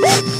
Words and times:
Mais 0.00 0.22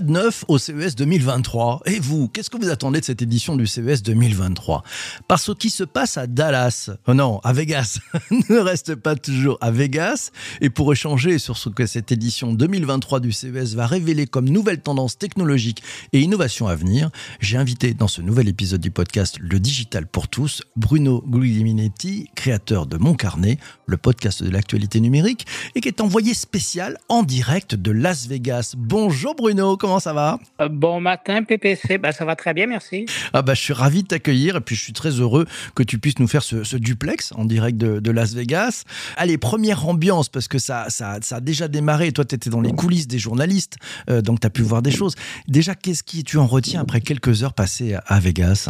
de 0.00 0.10
neuf 0.12 0.44
au 0.48 0.58
CES 0.58 0.94
2023 0.94 1.82
Et 1.86 1.98
vous, 1.98 2.28
qu'est-ce 2.28 2.50
que 2.50 2.56
vous 2.56 2.70
attendez 2.70 3.00
de 3.00 3.04
cette 3.04 3.20
édition 3.22 3.56
du 3.56 3.66
CES 3.66 4.02
2023 4.02 4.84
Parce 5.26 5.42
que 5.42 5.46
ce 5.46 5.52
qui 5.52 5.70
se 5.70 5.82
passe 5.82 6.16
à 6.16 6.26
Dallas, 6.26 6.90
oh 7.06 7.14
non, 7.14 7.40
à 7.42 7.52
Vegas, 7.52 7.98
ne 8.30 8.58
reste 8.58 8.94
pas 8.94 9.16
toujours 9.16 9.58
à 9.60 9.70
Vegas. 9.70 10.30
Et 10.60 10.70
pour 10.70 10.92
échanger 10.92 11.38
sur 11.38 11.56
ce 11.56 11.68
que 11.68 11.86
cette 11.86 12.12
édition 12.12 12.52
2023 12.52 13.18
du 13.18 13.32
CES 13.32 13.74
va 13.74 13.86
révéler 13.86 14.26
comme 14.26 14.48
nouvelles 14.48 14.80
tendances 14.80 15.18
technologiques 15.18 15.82
et 16.12 16.20
innovations 16.20 16.68
à 16.68 16.76
venir, 16.76 17.10
j'ai 17.40 17.56
invité 17.56 17.94
dans 17.94 18.08
ce 18.08 18.22
nouvel 18.22 18.48
épisode 18.48 18.80
du 18.80 18.92
podcast 18.92 19.38
Le 19.40 19.58
Digital 19.58 20.06
pour 20.06 20.28
tous, 20.28 20.62
Bruno 20.76 21.24
Guglielminetti, 21.26 22.30
créateur 22.36 22.86
de 22.86 22.96
Mon 22.96 23.14
Carnet, 23.14 23.58
le 23.86 23.96
podcast 23.96 24.42
de 24.42 24.50
l'actualité 24.50 25.00
numérique, 25.00 25.46
et 25.74 25.80
qui 25.80 25.88
est 25.88 26.00
envoyé 26.00 26.34
spécial 26.34 26.98
en 27.08 27.24
direct 27.24 27.74
de 27.74 27.90
Las 27.90 28.28
Vegas. 28.28 28.74
Bonjour 28.76 29.34
Bruno. 29.34 29.48
Bruno, 29.48 29.78
comment 29.88 30.00
ça 30.00 30.12
va 30.12 30.38
euh, 30.60 30.68
Bon 30.68 31.00
matin 31.00 31.42
PPC, 31.42 31.96
bah, 31.96 32.12
ça 32.12 32.26
va 32.26 32.36
très 32.36 32.52
bien, 32.52 32.66
merci. 32.66 33.06
Ah 33.32 33.40
bah, 33.40 33.54
je 33.54 33.62
suis 33.62 33.72
ravi 33.72 34.02
de 34.02 34.08
t'accueillir 34.08 34.56
et 34.56 34.60
puis 34.60 34.76
je 34.76 34.82
suis 34.82 34.92
très 34.92 35.08
heureux 35.12 35.46
que 35.74 35.82
tu 35.82 35.98
puisses 35.98 36.18
nous 36.18 36.28
faire 36.28 36.42
ce, 36.42 36.76
duplex 36.76 37.32
en 37.32 37.46
direct 37.46 37.78
de, 37.78 38.10
Las 38.10 38.34
Vegas. 38.34 38.84
Allez, 39.16 39.38
première 39.38 39.88
ambiance 39.88 40.28
parce 40.28 40.46
que 40.46 40.58
ça, 40.58 40.90
ça, 40.90 41.18
a 41.30 41.40
déjà 41.40 41.68
démarré. 41.68 42.12
Toi, 42.12 42.26
tu 42.26 42.34
étais 42.34 42.50
dans 42.50 42.60
les 42.60 42.72
coulisses 42.72 43.08
des 43.08 43.18
journalistes, 43.18 43.76
euh, 44.10 44.20
donc 44.20 44.40
tu 44.40 44.46
as 44.46 44.50
pu 44.50 44.60
voir 44.60 44.82
des 44.82 44.90
choses. 44.90 45.14
Déjà, 45.46 45.74
qu'est-ce 45.74 46.02
que 46.02 46.20
tu 46.22 46.36
en 46.36 46.46
retiens 46.46 46.82
après 46.82 47.00
quelques 47.00 47.42
heures 47.42 47.54
passées 47.54 47.96
à 48.06 48.20
Vegas? 48.20 48.68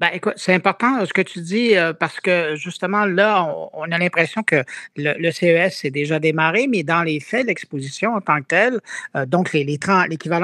Ben, 0.00 0.10
écoute, 0.12 0.34
c'est 0.36 0.52
important 0.52 1.00
euh, 1.00 1.06
ce 1.06 1.14
que 1.14 1.22
tu 1.22 1.40
dis 1.40 1.76
euh, 1.76 1.92
parce 1.92 2.20
que 2.20 2.56
justement 2.56 3.06
là, 3.06 3.48
on, 3.72 3.90
a 3.90 3.96
l'impression 3.96 4.42
que 4.42 4.62
le, 4.96 5.30
CES 5.30 5.78
s'est 5.78 5.90
déjà 5.90 6.18
démarré, 6.18 6.66
mais 6.66 6.82
dans 6.82 7.02
les 7.02 7.20
faits, 7.20 7.46
l'exposition 7.46 8.12
en 8.12 8.20
tant 8.20 8.40
que 8.40 8.46
telle, 8.48 8.80
euh, 9.16 9.24
donc 9.24 9.52
les, 9.54 9.78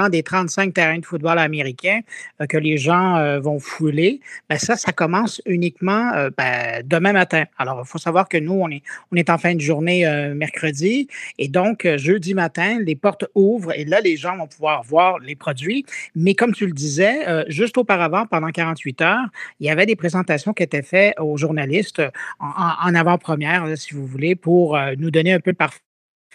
des 0.09 0.23
35 0.23 0.73
terrains 0.73 0.99
de 0.99 1.05
football 1.05 1.39
américains 1.39 2.01
que 2.49 2.57
les 2.57 2.77
gens 2.77 3.39
vont 3.39 3.59
fouler, 3.59 4.21
ben 4.49 4.57
ça, 4.57 4.75
ça 4.75 4.91
commence 4.91 5.41
uniquement 5.45 6.11
ben, 6.37 6.81
demain 6.85 7.13
matin. 7.13 7.45
Alors, 7.57 7.81
il 7.85 7.87
faut 7.87 7.97
savoir 7.97 8.27
que 8.27 8.37
nous, 8.37 8.53
on 8.53 8.69
est, 9.15 9.29
en 9.29 9.37
fin 9.37 9.55
de 9.55 9.61
journée 9.61 10.05
mercredi 10.35 11.07
et 11.37 11.47
donc 11.47 11.87
jeudi 11.97 12.33
matin, 12.33 12.79
les 12.79 12.95
portes 12.95 13.25
ouvrent 13.35 13.73
et 13.73 13.85
là, 13.85 14.01
les 14.01 14.17
gens 14.17 14.37
vont 14.37 14.47
pouvoir 14.47 14.83
voir 14.83 15.19
les 15.19 15.35
produits. 15.35 15.85
Mais 16.15 16.35
comme 16.35 16.53
tu 16.53 16.65
le 16.65 16.73
disais, 16.73 17.45
juste 17.47 17.77
auparavant, 17.77 18.25
pendant 18.25 18.49
48 18.49 19.01
heures, 19.01 19.27
il 19.59 19.67
y 19.67 19.69
avait 19.69 19.85
des 19.85 19.95
présentations 19.95 20.53
qui 20.53 20.63
étaient 20.63 20.81
faites 20.81 21.19
aux 21.19 21.37
journalistes 21.37 22.01
en, 22.39 22.95
avant-première, 22.95 23.65
si 23.77 23.93
vous 23.93 24.05
voulez, 24.05 24.35
pour 24.35 24.75
euh, 24.75 24.93
nous 24.97 25.11
donner 25.11 25.33
un 25.33 25.39
peu 25.39 25.53
parfum 25.53 25.79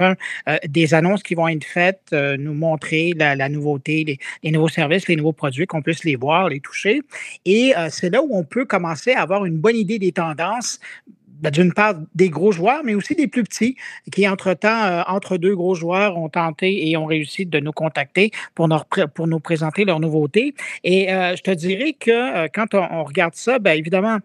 euh, 0.01 0.57
des 0.67 0.95
annonces 0.95 1.23
qui 1.23 1.35
vont 1.35 1.49
être 1.49 1.65
faites, 1.65 2.11
euh, 2.13 2.37
nous 2.37 2.55
montrer 2.55 3.13
la, 3.17 3.49
nouveauté, 3.49 4.19
les, 4.43 4.51
nouveaux 4.51 4.69
services, 4.69 5.09
les 5.09 5.17
nouveaux 5.17 5.33
produits, 5.33 5.67
qu'on 5.67 5.83
puisse 5.83 6.05
les 6.05 6.17
voir, 6.17 6.49
les 6.49 6.61
toucher. 6.61 7.03
Et 7.45 7.73
c'est 7.91 8.11
là 8.11 8.23
où 8.23 8.29
on 8.33 8.45
peut 8.45 8.65
commencer 8.65 9.13
à 9.13 9.23
avoir 9.23 9.45
une 9.45 9.57
bonne 9.57 9.77
idée 9.77 9.99
des 9.99 10.13
tendances 10.13 10.81
ben, 11.41 11.51
d'une 11.51 11.73
part 11.73 11.95
des 12.15 12.31
gros 12.31 12.51
joueurs, 12.51 12.83
mais 12.83 12.95
aussi 12.95 13.15
des 13.15 13.29
plus 13.29 13.45
petits 13.45 13.77
qui, 14.11 14.27
entre-temps, 14.27 14.85
euh, 14.85 15.03
entre 15.07 15.37
deux 15.37 15.55
gros 15.55 15.75
joueurs, 15.75 16.17
ont 16.17 16.31
tenté 16.31 16.89
et 16.89 16.97
ont 16.97 17.05
réussi 17.05 17.45
de 17.45 17.61
nous 17.61 17.73
contacter 17.73 18.31
pour 18.55 18.69
nous, 18.69 18.79
pour 19.15 19.27
nous 19.27 19.41
présenter 19.41 19.85
leurs 19.85 20.01
nouveautés. 20.01 20.55
Et 20.83 21.13
euh, 21.13 21.37
je 21.37 21.43
te 21.43 21.51
dirais 21.51 21.93
que 21.93 22.11
euh, 22.11 22.49
quand 22.53 22.75
on, 22.75 23.05
regarde 23.05 23.35
ça, 23.35 23.59
bien 23.59 23.75
évidemment, 23.75 24.19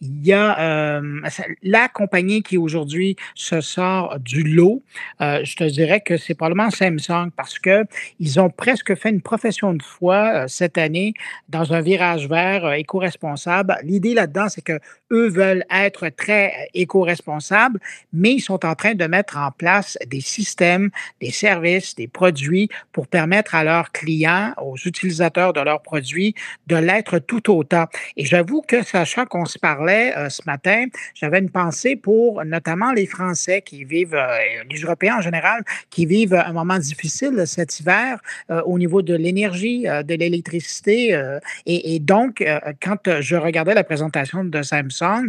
il 0.00 0.26
y 0.26 0.32
a 0.32 0.58
euh, 0.58 1.20
la 1.62 1.88
compagnie 1.88 2.42
qui 2.42 2.58
aujourd'hui 2.58 3.16
se 3.34 3.60
sort 3.60 4.18
du 4.20 4.42
lot. 4.42 4.82
Euh, 5.20 5.40
je 5.44 5.56
te 5.56 5.64
dirais 5.64 6.00
que 6.00 6.16
c'est 6.16 6.34
probablement 6.34 6.70
Samsung 6.70 7.30
parce 7.36 7.58
qu'ils 7.58 8.40
ont 8.40 8.50
presque 8.50 8.94
fait 8.94 9.10
une 9.10 9.22
profession 9.22 9.74
de 9.74 9.82
foi 9.82 10.32
euh, 10.34 10.48
cette 10.48 10.78
année 10.78 11.14
dans 11.48 11.72
un 11.72 11.80
virage 11.80 12.28
vert 12.28 12.72
éco-responsable. 12.72 13.76
L'idée 13.82 14.14
là-dedans, 14.14 14.48
c'est 14.48 14.62
que 14.62 14.78
eux 15.10 15.28
veulent 15.28 15.64
être 15.70 16.08
très 16.08 16.68
éco-responsables, 16.74 17.80
mais 18.12 18.32
ils 18.32 18.40
sont 18.40 18.64
en 18.66 18.74
train 18.74 18.94
de 18.94 19.06
mettre 19.06 19.36
en 19.36 19.50
place 19.50 19.96
des 20.06 20.20
systèmes, 20.20 20.90
des 21.20 21.30
services, 21.30 21.94
des 21.94 22.08
produits 22.08 22.68
pour 22.92 23.06
permettre 23.06 23.54
à 23.54 23.64
leurs 23.64 23.92
clients, 23.92 24.52
aux 24.60 24.76
utilisateurs 24.76 25.52
de 25.52 25.60
leurs 25.60 25.82
produits, 25.82 26.34
de 26.66 26.76
l'être 26.76 27.18
tout 27.18 27.50
autant. 27.50 27.86
Et 28.16 28.24
j'avoue 28.24 28.62
que 28.62 28.82
sachant 28.82 29.26
qu'on 29.26 29.44
se 29.44 29.58
parle 29.58 29.73
euh, 29.80 30.28
ce 30.28 30.42
matin, 30.46 30.86
j'avais 31.14 31.38
une 31.38 31.50
pensée 31.50 31.96
pour 31.96 32.44
notamment 32.44 32.92
les 32.92 33.06
Français 33.06 33.62
qui 33.62 33.84
vivent, 33.84 34.14
euh, 34.14 34.38
les 34.70 34.80
Européens 34.80 35.16
en 35.18 35.20
général, 35.20 35.62
qui 35.90 36.06
vivent 36.06 36.34
un 36.34 36.52
moment 36.52 36.78
difficile 36.78 37.42
cet 37.46 37.80
hiver 37.80 38.20
euh, 38.50 38.62
au 38.62 38.78
niveau 38.78 39.02
de 39.02 39.14
l'énergie, 39.14 39.82
de 39.82 40.14
l'électricité. 40.14 41.18
Et, 41.66 41.98
donc, 41.98 42.44
quand 42.82 43.20
je 43.20 43.36
regardais 43.36 43.74
la 43.74 43.84
présentation 43.84 44.44
de 44.44 44.62
Samsung, 44.62 45.28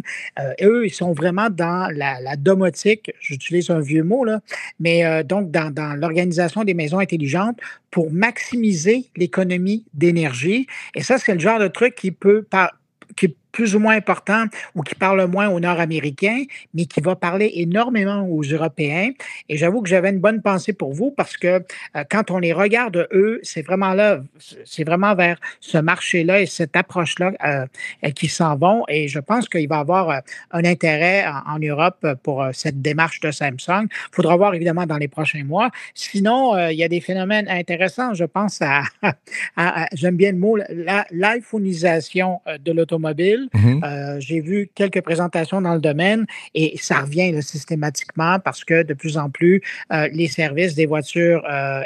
eux, 0.62 0.86
ils 0.86 0.94
sont 0.94 1.14
vraiment 1.14 1.50
dans 1.50 1.90
la, 1.94 2.36
domotique, 2.36 3.12
j'utilise 3.20 3.70
un 3.70 3.80
vieux 3.80 4.04
mot, 4.04 4.24
là, 4.24 4.40
mais 4.80 5.24
donc 5.24 5.52
dans, 5.52 5.96
l'organisation 5.98 6.64
des 6.64 6.74
maisons 6.74 7.00
intelligentes 7.00 7.60
pour 7.92 8.12
maximiser 8.12 9.10
l'économie 9.16 9.86
d'énergie. 9.94 10.68
Et 10.96 11.02
ça, 11.02 11.18
c'est 11.18 11.34
le 11.34 11.40
genre 11.40 11.60
de 11.60 11.68
truc 11.68 11.96
qui 11.96 12.12
peut, 12.12 12.46
qui 13.16 13.36
plus 13.56 13.74
ou 13.74 13.80
moins 13.80 13.96
important 13.96 14.46
ou 14.76 14.84
qui 14.84 14.96
parle 14.96 15.26
moins 15.28 15.48
aux 15.48 15.62
Nord-Américains, 15.62 16.44
mais 16.74 16.86
qui 16.86 17.00
va 17.00 17.16
parler 17.16 17.50
énormément 17.56 18.28
aux 18.28 18.44
Européens. 18.44 19.12
Et 19.48 19.56
j'avoue 19.56 19.82
que 19.82 19.88
j'avais 19.88 20.10
une 20.10 20.20
bonne 20.20 20.42
pensée 20.42 20.74
pour 20.74 20.92
vous 20.94 21.10
parce 21.10 21.38
que 21.38 21.48
euh, 21.48 22.04
quand 22.10 22.32
on 22.32 22.40
les 22.40 22.52
regarde, 22.52 23.08
eux, 23.14 23.40
c'est 23.44 23.62
vraiment 23.62 23.94
là, 23.94 24.22
c'est 24.66 24.84
vraiment 24.84 25.16
vers 25.16 25.40
ce 25.62 25.78
marché-là 25.78 26.42
et 26.42 26.46
cette 26.46 26.76
approche-là 26.76 27.32
euh, 27.46 28.10
qui 28.12 28.28
s'en 28.28 28.58
vont. 28.58 28.84
Et 28.90 29.08
je 29.08 29.20
pense 29.20 29.48
qu'il 29.48 29.70
va 29.70 29.78
y 29.78 29.80
avoir 29.80 30.10
euh, 30.10 30.20
un 30.52 30.66
intérêt 30.66 31.26
en, 31.26 31.60
Europe 31.66 32.06
pour 32.22 32.46
cette 32.52 32.82
démarche 32.82 33.22
de 33.22 33.32
Samsung. 33.32 33.88
Il 33.90 34.16
faudra 34.16 34.36
voir 34.36 34.54
évidemment 34.54 34.86
dans 34.86 34.98
les 34.98 35.08
prochains 35.08 35.46
mois. 35.46 35.72
Sinon, 35.94 36.58
il 36.68 36.76
y 36.76 36.84
a 36.84 36.90
des 36.90 37.00
phénomènes 37.00 37.48
intéressants. 37.48 38.14
Je 38.14 38.26
pense 38.26 38.62
à, 38.62 38.84
à 39.56 39.88
j'aime 39.94 40.18
bien 40.18 40.34
le 40.34 40.38
mot, 40.38 40.58
l'iPhoneisation 41.12 42.42
de 42.60 42.72
l'automobile. 42.74 43.45
Mhm. 43.54 43.82
Euh, 43.84 44.20
j'ai 44.20 44.42
vu 44.42 44.70
quelques 44.74 45.02
présentations 45.02 45.62
dans 45.62 45.74
le 45.74 45.80
domaine 45.80 46.26
et 46.54 46.78
ça 46.82 47.02
revient 47.02 47.42
systématiquement 47.42 48.40
parce 48.40 48.64
que 48.64 48.84
de 48.84 48.94
plus 48.94 49.18
en 49.18 49.30
plus, 49.30 49.62
euh, 49.94 50.08
les 50.12 50.28
services 50.28 50.76
des 50.76 50.86
voitures 50.86 51.44
euh, 51.50 51.82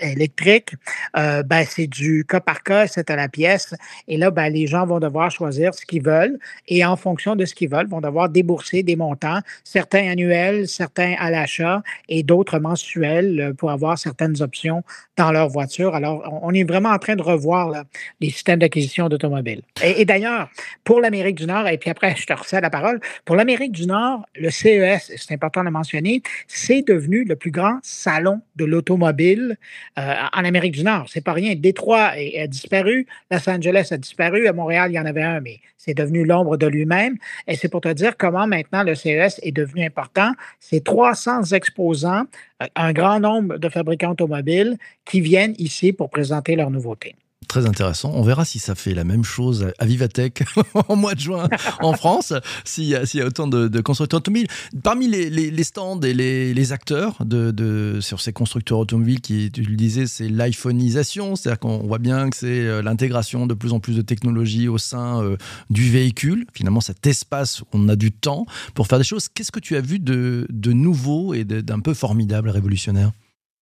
électriques, 0.00 0.74
ben, 1.14 1.64
c'est 1.68 1.86
du 1.86 2.24
cas 2.28 2.40
par 2.40 2.62
cas, 2.62 2.86
c'est 2.86 3.10
à 3.10 3.16
la 3.16 3.28
pièce. 3.28 3.74
Et 4.06 4.16
là, 4.16 4.30
ben, 4.30 4.48
les 4.48 4.66
gens 4.66 4.86
vont 4.86 5.00
devoir 5.00 5.30
choisir 5.30 5.74
ce 5.74 5.84
qu'ils 5.84 6.02
veulent 6.02 6.38
et 6.66 6.84
en 6.84 6.96
fonction 6.96 7.36
de 7.36 7.44
ce 7.44 7.54
qu'ils 7.54 7.68
veulent, 7.68 7.88
vont 7.88 8.00
devoir 8.00 8.28
débourser 8.28 8.82
des 8.82 8.96
montants, 8.96 9.40
certains 9.64 10.08
annuels, 10.08 10.68
certains 10.68 11.14
à 11.18 11.30
l'achat 11.30 11.82
et 12.08 12.22
d'autres 12.22 12.58
mensuels 12.58 13.54
pour 13.58 13.70
avoir 13.70 13.98
certaines 13.98 14.40
options 14.42 14.82
dans 15.16 15.32
leur 15.32 15.48
voiture. 15.48 15.94
Alors, 15.94 16.22
on 16.42 16.52
est 16.54 16.64
vraiment 16.64 16.90
en 16.90 16.98
train 16.98 17.16
de 17.16 17.22
revoir 17.22 17.84
les 18.20 18.30
systèmes 18.30 18.60
d'acquisition 18.60 19.08
d'automobiles. 19.08 19.62
et 19.82 20.04
d'ailleurs, 20.04 20.48
pour 20.84 21.00
l'Amérique 21.00 21.36
du 21.36 21.46
Nord, 21.46 21.68
et 21.68 21.78
puis 21.78 21.90
après, 21.90 22.14
je 22.18 22.26
te 22.26 22.32
recède 22.32 22.62
la 22.62 22.70
parole, 22.70 23.00
pour 23.24 23.36
l'Amérique 23.36 23.72
du 23.72 23.86
Nord, 23.86 24.26
le 24.34 24.50
CES, 24.50 25.12
c'est 25.16 25.34
important 25.34 25.64
de 25.64 25.70
mentionner, 25.70 26.22
c'est 26.46 26.82
devenu 26.82 27.24
le 27.24 27.36
plus 27.36 27.50
grand 27.50 27.78
salon 27.82 28.40
de 28.56 28.64
l'automobile 28.64 29.56
euh, 29.98 30.14
en 30.32 30.44
Amérique 30.44 30.72
du 30.72 30.84
Nord. 30.84 31.06
C'est 31.08 31.24
pas 31.24 31.32
rien. 31.32 31.54
Détroit 31.54 32.12
a, 32.14 32.46
disparu, 32.46 33.06
Los 33.30 33.48
Angeles 33.48 33.88
a 33.90 33.96
disparu, 33.96 34.48
à 34.48 34.52
Montréal, 34.52 34.90
il 34.90 34.94
y 34.94 34.98
en 34.98 35.06
avait 35.06 35.22
un, 35.22 35.40
mais 35.40 35.60
c'est 35.76 35.94
devenu 35.94 36.24
l'ombre 36.24 36.56
de 36.56 36.66
lui-même. 36.66 37.16
Et 37.46 37.56
c'est 37.56 37.68
pour 37.68 37.80
te 37.80 37.92
dire 37.92 38.16
comment 38.16 38.46
maintenant 38.46 38.82
le 38.82 38.94
CES 38.94 39.40
est 39.42 39.52
devenu 39.52 39.84
important. 39.84 40.32
C'est 40.60 40.84
300 40.84 41.52
exposants, 41.52 42.24
euh, 42.62 42.66
un 42.74 42.92
grand 42.92 43.20
nombre 43.20 43.58
de 43.58 43.68
fabricants 43.68 44.12
automobiles 44.12 44.76
qui 45.04 45.20
viennent 45.20 45.54
ici 45.58 45.92
pour 45.92 46.10
présenter 46.10 46.56
leurs 46.56 46.70
nouveautés. 46.70 47.14
Très 47.46 47.64
intéressant. 47.66 48.12
On 48.14 48.22
verra 48.22 48.44
si 48.44 48.58
ça 48.58 48.74
fait 48.74 48.92
la 48.92 49.04
même 49.04 49.24
chose 49.24 49.72
à 49.78 49.86
Vivatech 49.86 50.44
en 50.88 50.96
mois 50.96 51.14
de 51.14 51.20
juin 51.20 51.48
en 51.80 51.94
France, 51.94 52.34
s'il 52.64 52.84
y, 52.84 52.94
a 52.94 53.24
autant 53.24 53.46
de, 53.46 53.80
constructeurs 53.80 54.18
automobiles. 54.18 54.48
Parmi 54.82 55.08
les, 55.08 55.62
stands 55.64 56.00
et 56.00 56.12
les, 56.12 56.72
acteurs 56.72 57.24
de, 57.24 58.00
sur 58.02 58.20
ces 58.20 58.34
constructeurs 58.34 58.78
automobiles 58.78 59.22
qui, 59.22 59.50
tu 59.50 59.62
le 59.62 59.76
disais, 59.76 60.06
c'est 60.06 60.28
l'iPhoneisation, 60.28 61.36
c'est-à-dire 61.36 61.58
qu'on 61.60 61.78
voit 61.78 61.98
bien 61.98 62.28
que 62.28 62.36
c'est 62.36 62.66
euh, 62.66 62.82
l'intégration 62.82 63.46
de 63.46 63.54
plus 63.54 63.72
en 63.72 63.80
plus 63.80 63.96
de 63.96 64.02
technologies 64.02 64.68
au 64.68 64.76
sein 64.76 65.22
euh, 65.22 65.36
du 65.70 65.90
véhicule. 65.90 66.44
Finalement, 66.52 66.82
cet 66.82 67.06
espace 67.06 67.62
où 67.62 67.66
on 67.72 67.88
a 67.88 67.96
du 67.96 68.12
temps 68.12 68.44
pour 68.74 68.88
faire 68.88 68.98
des 68.98 69.04
choses. 69.04 69.28
Qu'est-ce 69.28 69.52
que 69.52 69.60
tu 69.60 69.76
as 69.76 69.80
vu 69.80 70.00
de, 70.00 70.46
de 70.50 70.72
nouveau 70.72 71.32
et 71.32 71.44
d'un 71.44 71.80
peu 71.80 71.94
formidable, 71.94 72.50
révolutionnaire? 72.50 73.12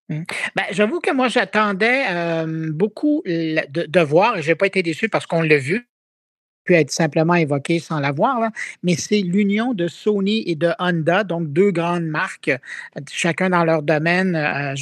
Ben, 0.09 0.65
j'avoue 0.71 1.01
que 1.01 1.11
moi, 1.13 1.29
j'attendais 1.29 2.05
beaucoup 2.73 3.23
de, 3.27 3.87
de 3.87 4.01
voir, 4.01 4.39
et 4.39 4.43
je 4.43 4.49
n'ai 4.51 4.55
pas 4.55 4.67
été 4.67 4.83
déçu 4.83 5.09
parce 5.09 5.27
qu'on 5.27 5.43
l'a 5.43 5.59
vu, 5.59 5.89
peut 6.67 6.75
être 6.75 6.91
simplement 6.91 7.35
évoqué 7.35 7.79
sans 7.79 8.01
l'avoir, 8.01 8.51
mais 8.83 8.95
c'est 8.97 9.21
l'union 9.21 9.73
de 9.73 9.89
Sony 9.89 10.43
et 10.47 10.55
de 10.55 10.71
Honda, 10.79 11.25
donc 11.25 11.53
deux 11.53 11.71
grandes 11.71 12.05
marques, 12.05 12.51
chacun 13.11 13.51
dans 13.51 13.65
leur 13.65 13.83
domaine 13.83 14.37
euh, 14.37 14.75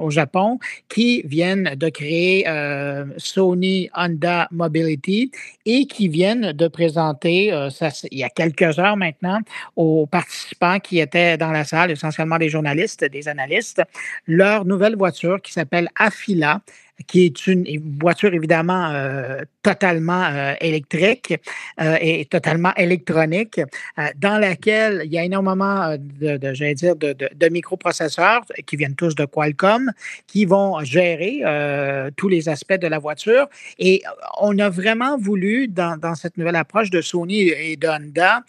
au 0.00 0.10
Japon, 0.10 0.58
qui 0.88 1.22
viennent 1.22 1.74
de 1.74 1.88
créer 1.88 2.46
euh, 2.48 3.06
Sony 3.16 3.88
Honda 3.96 4.48
Mobility 4.50 5.30
et 5.64 5.86
qui 5.86 6.08
viennent 6.08 6.52
de 6.52 6.68
présenter, 6.68 7.52
euh, 7.52 7.68
il 8.10 8.18
y 8.18 8.24
a 8.24 8.28
quelques 8.28 8.78
heures 8.78 8.96
maintenant, 8.96 9.40
aux 9.74 10.06
participants 10.06 10.78
qui 10.78 11.00
étaient 11.00 11.36
dans 11.36 11.52
la 11.52 11.64
salle, 11.64 11.90
essentiellement 11.90 12.38
des 12.38 12.48
journalistes, 12.48 13.04
des 13.04 13.28
analystes, 13.28 13.82
leur 14.26 14.64
nouvelle 14.64 14.96
voiture 14.96 15.40
qui 15.40 15.52
s'appelle 15.52 15.88
Afila 15.96 16.60
qui 17.06 17.26
est 17.26 17.46
une 17.46 17.98
voiture 18.00 18.32
évidemment 18.32 18.90
euh, 18.90 19.42
totalement 19.62 20.24
euh, 20.24 20.54
électrique 20.60 21.34
euh, 21.80 21.96
et 22.00 22.24
totalement 22.24 22.74
électronique, 22.76 23.60
dans 24.16 24.38
laquelle 24.38 25.02
il 25.04 25.12
y 25.12 25.18
a 25.18 25.24
énormément 25.24 25.96
de, 25.98 26.38
j'allais 26.54 26.74
dire, 26.74 26.96
de, 26.96 27.48
microprocesseurs 27.48 28.42
qui 28.66 28.76
viennent 28.76 28.94
tous 28.94 29.14
de 29.14 29.24
Qualcomm, 29.24 29.90
qui 30.26 30.44
vont 30.44 30.82
gérer 30.84 31.42
tous 32.16 32.28
les 32.28 32.48
aspects 32.48 32.74
de 32.74 32.86
la 32.86 32.98
voiture. 32.98 33.48
Et 33.78 34.02
on 34.40 34.58
a 34.58 34.68
vraiment 34.68 35.16
voulu, 35.18 35.68
dans, 35.68 35.96
dans 35.96 36.14
cette 36.14 36.36
nouvelle 36.36 36.56
approche 36.56 36.90
de 36.90 37.00
Sony 37.00 37.48
et 37.48 37.76
de 37.76 37.88
Honda, 37.88 38.42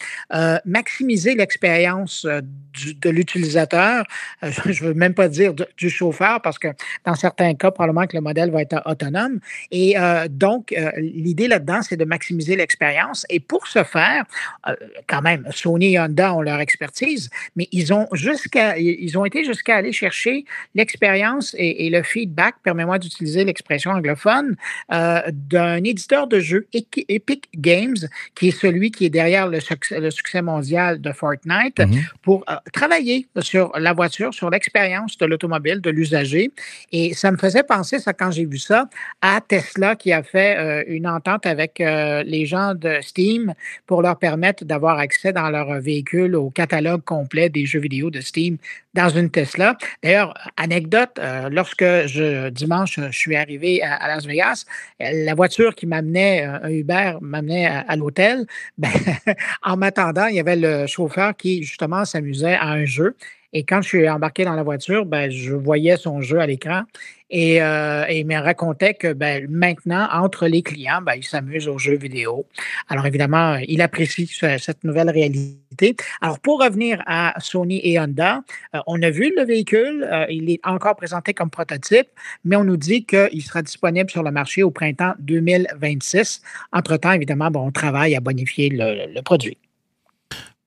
maximiser 0.66 1.36
l'expérience 1.36 2.26
de 2.26 3.10
l'utilisateur. 3.10 4.06
je 4.42 4.84
ne 4.84 4.90
veux 4.90 4.94
même 4.94 5.14
pas 5.14 5.28
dire 5.28 5.54
du 5.54 5.90
chauffeur, 5.90 6.42
parce 6.42 6.60
que 6.60 6.70
dans 7.06 7.16
certains 7.16 7.54
cas, 7.56 7.72
probablement 7.72 8.08
que 8.08 8.16
le 8.16 8.22
modèle 8.22 8.37
va 8.46 8.62
être 8.62 8.82
autonome. 8.86 9.40
Et 9.72 9.98
euh, 9.98 10.28
donc, 10.30 10.74
euh, 10.74 10.92
l'idée 10.98 11.48
là-dedans, 11.48 11.82
c'est 11.82 11.98
de 11.98 12.06
maximiser 12.06 12.56
l'expérience. 12.56 13.26
Et 13.30 13.40
pour 13.40 13.68
ce 13.68 13.84
faire, 13.84 14.26
euh, 14.68 14.76
quand 15.08 15.22
même, 15.22 15.46
Sony 15.52 15.96
et 15.96 16.00
Honda 16.00 16.34
ont 16.34 16.42
leur 16.42 16.60
expertise, 16.60 17.30
mais 17.56 17.68
ils 17.72 17.94
ont 17.94 18.08
jusqu'à, 18.14 18.78
ils 18.78 19.18
ont 19.18 19.26
été 19.26 19.44
jusqu'à 19.44 19.76
aller 19.76 19.92
chercher 19.92 20.46
l'expérience 20.76 21.56
et, 21.58 21.90
le 21.90 22.04
feedback, 22.04 22.56
permets-moi 22.64 23.00
d'utiliser 23.00 23.46
l'expression 23.46 23.92
anglophone, 23.92 24.56
d'un 24.90 25.84
éditeur 25.84 26.28
de 26.28 26.40
jeux, 26.40 26.68
Epic 26.74 27.48
Games, 27.56 27.96
qui 28.36 28.50
est 28.50 28.60
celui 28.60 28.92
qui 28.92 29.06
est 29.06 29.10
derrière 29.10 29.48
le 29.48 29.60
succès, 29.60 30.42
mondial 30.42 31.00
de 31.00 31.12
Fortnite, 31.12 31.78
mm-hmm. 31.78 32.04
pour 32.22 32.46
travailler 32.74 33.28
sur 33.40 33.72
la 33.78 33.94
voiture, 33.94 34.34
sur 34.34 34.50
l'expérience 34.50 35.18
de 35.18 35.26
l'automobile, 35.26 35.80
de 35.82 35.90
l'usager. 35.90 36.52
Et 36.92 37.14
ça 37.14 37.32
me 37.32 37.38
faisait 37.38 37.64
penser, 37.64 38.00
ça, 38.00 38.14
quand 38.14 38.27
j'ai 38.32 38.46
vu 38.46 38.58
ça, 38.58 38.90
à 39.22 39.42
Tesla 39.42 39.96
qui 39.96 40.12
a 40.12 40.24
fait 40.24 40.58
euh, 40.58 40.84
une 40.88 41.08
entente 41.08 41.46
avec 41.46 41.82
euh, 41.82 42.24
les 42.24 42.46
gens 42.46 42.76
de 42.76 43.00
Steam 43.02 43.54
pour 43.86 44.02
leur 44.02 44.18
permettre 44.18 44.66
d'avoir 44.66 45.00
accès 45.00 45.34
dans 45.34 45.50
leur 45.50 45.80
véhicule 45.80 46.36
au 46.36 46.50
catalogue 46.50 47.04
complet 47.04 47.50
des 47.50 47.66
jeux 47.66 47.80
vidéo 47.80 48.10
de 48.10 48.22
Steam 48.22 48.58
dans 48.94 49.10
une 49.10 49.30
Tesla. 49.30 49.78
D'ailleurs, 50.04 50.34
anecdote, 50.58 51.12
euh, 51.20 51.50
lorsque 51.50 51.84
je, 51.84 52.50
dimanche, 52.50 53.00
je 53.00 53.18
suis 53.18 53.36
arrivé 53.36 53.82
à, 53.84 54.08
Las 54.08 54.26
Vegas, 54.26 54.66
la 55.00 55.36
voiture 55.36 55.76
qui 55.76 55.86
m'amenait, 55.86 56.44
un 56.44 56.70
Uber 56.70 57.14
m'amenait 57.22 57.68
à, 57.68 57.96
l'hôtel, 57.96 58.46
ben, 58.78 58.90
en 59.64 59.78
m'attendant, 59.78 60.28
il 60.28 60.36
y 60.36 60.40
avait 60.40 60.56
le 60.56 60.88
chauffeur 60.88 61.36
qui, 61.36 61.64
justement, 61.64 62.06
s'amusait 62.06 62.56
à 62.56 62.70
un 62.70 62.86
jeu. 62.86 63.16
Et 63.54 63.64
quand 63.64 63.82
je 63.82 63.88
suis 63.88 64.10
embarqué 64.10 64.44
dans 64.44 64.56
la 64.56 64.64
voiture, 64.64 65.06
ben, 65.06 65.32
je 65.32 65.54
voyais 65.54 65.96
son 65.98 66.22
jeu 66.22 66.40
à 66.40 66.48
l'écran 66.48 66.84
et, 67.30 67.62
euh, 67.62 68.06
il 68.10 68.26
me 68.26 68.38
racontait 68.38 68.94
que 68.94 69.14
ben, 69.14 69.48
maintenant, 69.50 70.08
entre 70.12 70.48
les 70.48 70.62
clients, 70.62 71.02
ben, 71.02 71.14
il 71.16 71.24
s'amuse 71.24 71.68
aux 71.68 71.78
jeux 71.78 71.98
vidéo. 71.98 72.46
Alors 72.90 73.06
évidemment, 73.06 73.58
il 73.68 73.82
apprécie 73.82 74.28
cette 74.28 74.84
nouvelle 74.84 75.10
réalité. 75.10 75.96
Alors 76.22 76.40
pour 76.40 76.62
revenir 76.62 77.02
à 77.06 77.34
Sony 77.40 77.82
et 77.84 78.00
Honda, 78.00 78.42
euh, 78.76 78.80
on 78.88 79.02
a 79.02 79.10
vu 79.10 79.34
le 79.36 79.44
véhicule, 79.44 80.08
euh, 80.12 80.26
il 80.30 80.50
est 80.50 80.60
encore 80.66 80.96
présenté 80.96 81.34
comme 81.34 81.50
prototype, 81.50 82.08
mais 82.46 82.56
on 82.56 82.64
nous 82.64 82.78
dit 82.78 83.06
qu'il 83.06 83.42
sera 83.42 83.62
disponible 83.62 84.10
sur 84.10 84.24
le 84.24 84.32
marché 84.32 84.64
au 84.64 84.72
printemps 84.72 85.14
2026. 85.20 86.42
Entre-temps, 86.74 87.12
évidemment, 87.12 87.50
on 87.56 87.72
travaille 87.72 88.16
à 88.16 88.20
bonifier 88.20 88.70
le 88.72 89.22
produit 89.22 89.58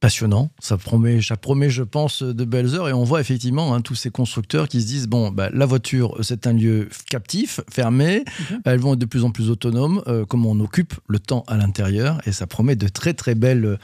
passionnant. 0.00 0.50
Ça 0.58 0.78
promet, 0.78 1.20
ça 1.20 1.36
promet, 1.36 1.68
je 1.68 1.82
pense, 1.82 2.22
de 2.22 2.44
belles 2.44 2.74
heures. 2.74 2.88
Et 2.88 2.92
on 2.92 3.04
voit 3.04 3.20
effectivement 3.20 3.74
hein, 3.74 3.82
tous 3.82 3.94
ces 3.94 4.10
constructeurs 4.10 4.66
qui 4.66 4.80
se 4.80 4.86
disent 4.86 5.06
bon, 5.06 5.30
bah, 5.30 5.50
la 5.52 5.66
voiture, 5.66 6.16
c'est 6.22 6.46
un 6.46 6.54
lieu 6.54 6.88
captif, 7.08 7.60
fermé. 7.70 8.24
Mhm. 8.50 8.60
Elles 8.64 8.80
vont 8.80 8.94
être 8.94 8.98
de 8.98 9.06
plus 9.06 9.24
en 9.24 9.30
plus 9.30 9.50
autonomes. 9.50 10.02
Euh, 10.06 10.24
comment 10.24 10.50
on 10.50 10.60
occupe 10.60 10.94
le 11.06 11.18
temps 11.18 11.44
à 11.46 11.56
l'intérieur 11.56 12.18
Et 12.26 12.32
ça 12.32 12.46
promet 12.46 12.76
de 12.76 12.88
très 12.88 13.12
très 13.12 13.34
belles, 13.34 13.78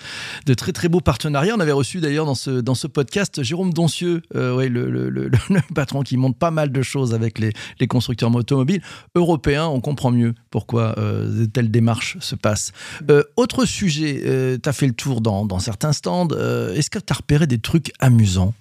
de 0.46 0.54
très 0.54 0.72
très 0.72 0.88
beaux 0.88 1.00
partenariats. 1.00 1.54
On 1.56 1.60
avait 1.60 1.72
reçu 1.72 2.00
d'ailleurs 2.00 2.26
dans 2.26 2.34
ce 2.34 2.60
dans 2.60 2.74
ce 2.74 2.86
podcast 2.86 3.42
Jérôme 3.42 3.74
Doncieux, 3.74 4.22
euh, 4.34 4.54
ouais, 4.54 4.68
le, 4.68 4.90
le, 4.90 5.10
le, 5.10 5.30
patron 5.74 6.02
qui 6.02 6.16
monte 6.16 6.38
pas 6.38 6.50
mal 6.50 6.72
de 6.72 6.82
choses 6.82 7.12
avec 7.12 7.38
les, 7.38 7.52
les 7.78 7.86
constructeurs 7.86 8.34
automobiles 8.34 8.80
européens. 9.14 9.66
On 9.66 9.80
comprend 9.80 10.10
mieux 10.10 10.34
pourquoi 10.50 10.98
euh, 10.98 11.40
de 11.40 11.44
telles 11.44 11.70
démarches 11.70 12.16
se 12.20 12.34
passent. 12.34 12.72
Mhm. 13.06 13.22
autre 13.36 13.66
sujet, 13.66 14.58
tu 14.62 14.68
as 14.68 14.72
fait 14.72 14.86
le 14.86 14.94
tour 14.94 15.20
dans, 15.20 15.44
dans 15.44 15.58
certains 15.58 15.92
euh, 16.08 16.74
est-ce 16.74 16.90
que 16.90 16.98
tu 16.98 17.12
as 17.12 17.16
repéré 17.16 17.46
des 17.46 17.58
trucs 17.58 17.92
amusants? 17.98 18.54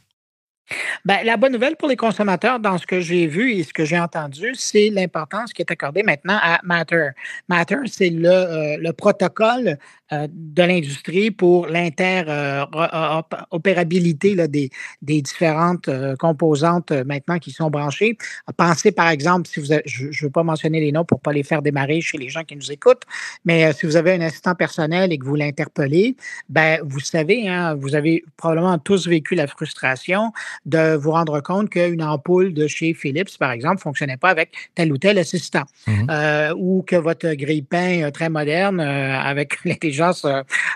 Ben, 1.06 1.24
la 1.24 1.38
bonne 1.38 1.54
nouvelle 1.54 1.76
pour 1.76 1.88
les 1.88 1.96
consommateurs 1.96 2.60
dans 2.60 2.80
ce 2.80 2.88
que 2.88 3.00
j'ai 3.00 3.28
vu 3.28 3.54
et 3.54 3.64
ce 3.64 3.74
que 3.74 3.86
j'ai 3.86 4.00
entendu, 4.00 4.56
c'est 4.56 4.90
l'importance 4.90 5.54
qui 5.54 5.62
est 5.62 5.70
accordée 5.70 6.02
maintenant 6.02 6.40
à 6.42 6.60
Matter. 6.64 7.10
Matter, 7.48 7.78
c'est 7.86 8.10
le, 8.10 8.28
euh, 8.28 8.78
le 8.80 8.92
protocole 8.92 9.78
euh, 10.12 10.28
de 10.32 10.64
l'industrie 10.64 11.30
pour 11.30 11.68
l'interopérabilité 11.68 14.36
des, 14.48 14.72
des 15.04 15.22
différentes 15.22 15.90
euh, 15.90 16.16
composantes 16.16 16.92
maintenant 16.92 17.38
qui 17.38 17.52
sont 17.52 17.70
branchées. 17.70 18.18
Pensez 18.58 18.92
par 18.92 19.10
exemple, 19.10 19.48
si 19.48 19.60
vous 19.60 19.68
je 19.86 20.06
ne 20.06 20.24
veux 20.24 20.32
pas 20.32 20.42
mentionner 20.42 20.80
les 20.80 20.92
noms 20.92 21.06
pour 21.06 21.20
ne 21.20 21.22
pas 21.22 21.34
les 21.34 21.44
faire 21.44 21.62
démarrer 21.62 22.02
chez 22.02 22.18
les 22.18 22.30
gens 22.30 22.44
qui 22.44 22.56
nous 22.56 22.72
écoutent, 22.72 23.04
mais 23.46 23.72
si 23.74 23.86
vous 23.86 23.96
avez 23.96 24.14
un 24.14 24.22
assistant 24.22 24.56
personnel 24.56 25.14
et 25.14 25.20
que 25.20 25.26
vous 25.26 25.36
l'interpellez, 25.36 26.16
ben, 26.50 26.80
vous 26.84 27.00
savez, 27.00 27.48
hein, 27.48 27.76
vous 27.76 27.94
avez 27.94 28.26
probablement 28.38 28.80
tous 28.80 29.08
vécu 29.08 29.36
la 29.36 29.46
frustration 29.46 30.34
de 30.66 30.96
vous 30.96 31.12
rendre 31.12 31.42
compte 31.42 31.70
qu'une 31.70 32.04
ampoule 32.04 32.54
de 32.54 32.68
chez 32.68 32.94
Philips, 32.94 33.38
par 33.38 33.52
exemple, 33.52 33.76
ne 33.76 33.82
fonctionnait 33.82 34.18
pas 34.18 34.30
avec 34.30 34.52
tel 34.76 34.92
ou 34.92 34.98
tel 34.98 35.18
assistant, 35.18 35.64
mmh 35.88 36.06
euh, 36.10 36.54
ou 36.58 36.84
que 36.84 36.96
votre 36.96 37.34
grille-pain 37.34 38.04
euh, 38.04 38.12
très 38.12 38.30
moderne, 38.30 38.80
euh, 38.80 39.20
avec 39.20 39.64
l'intelligence 39.66 40.26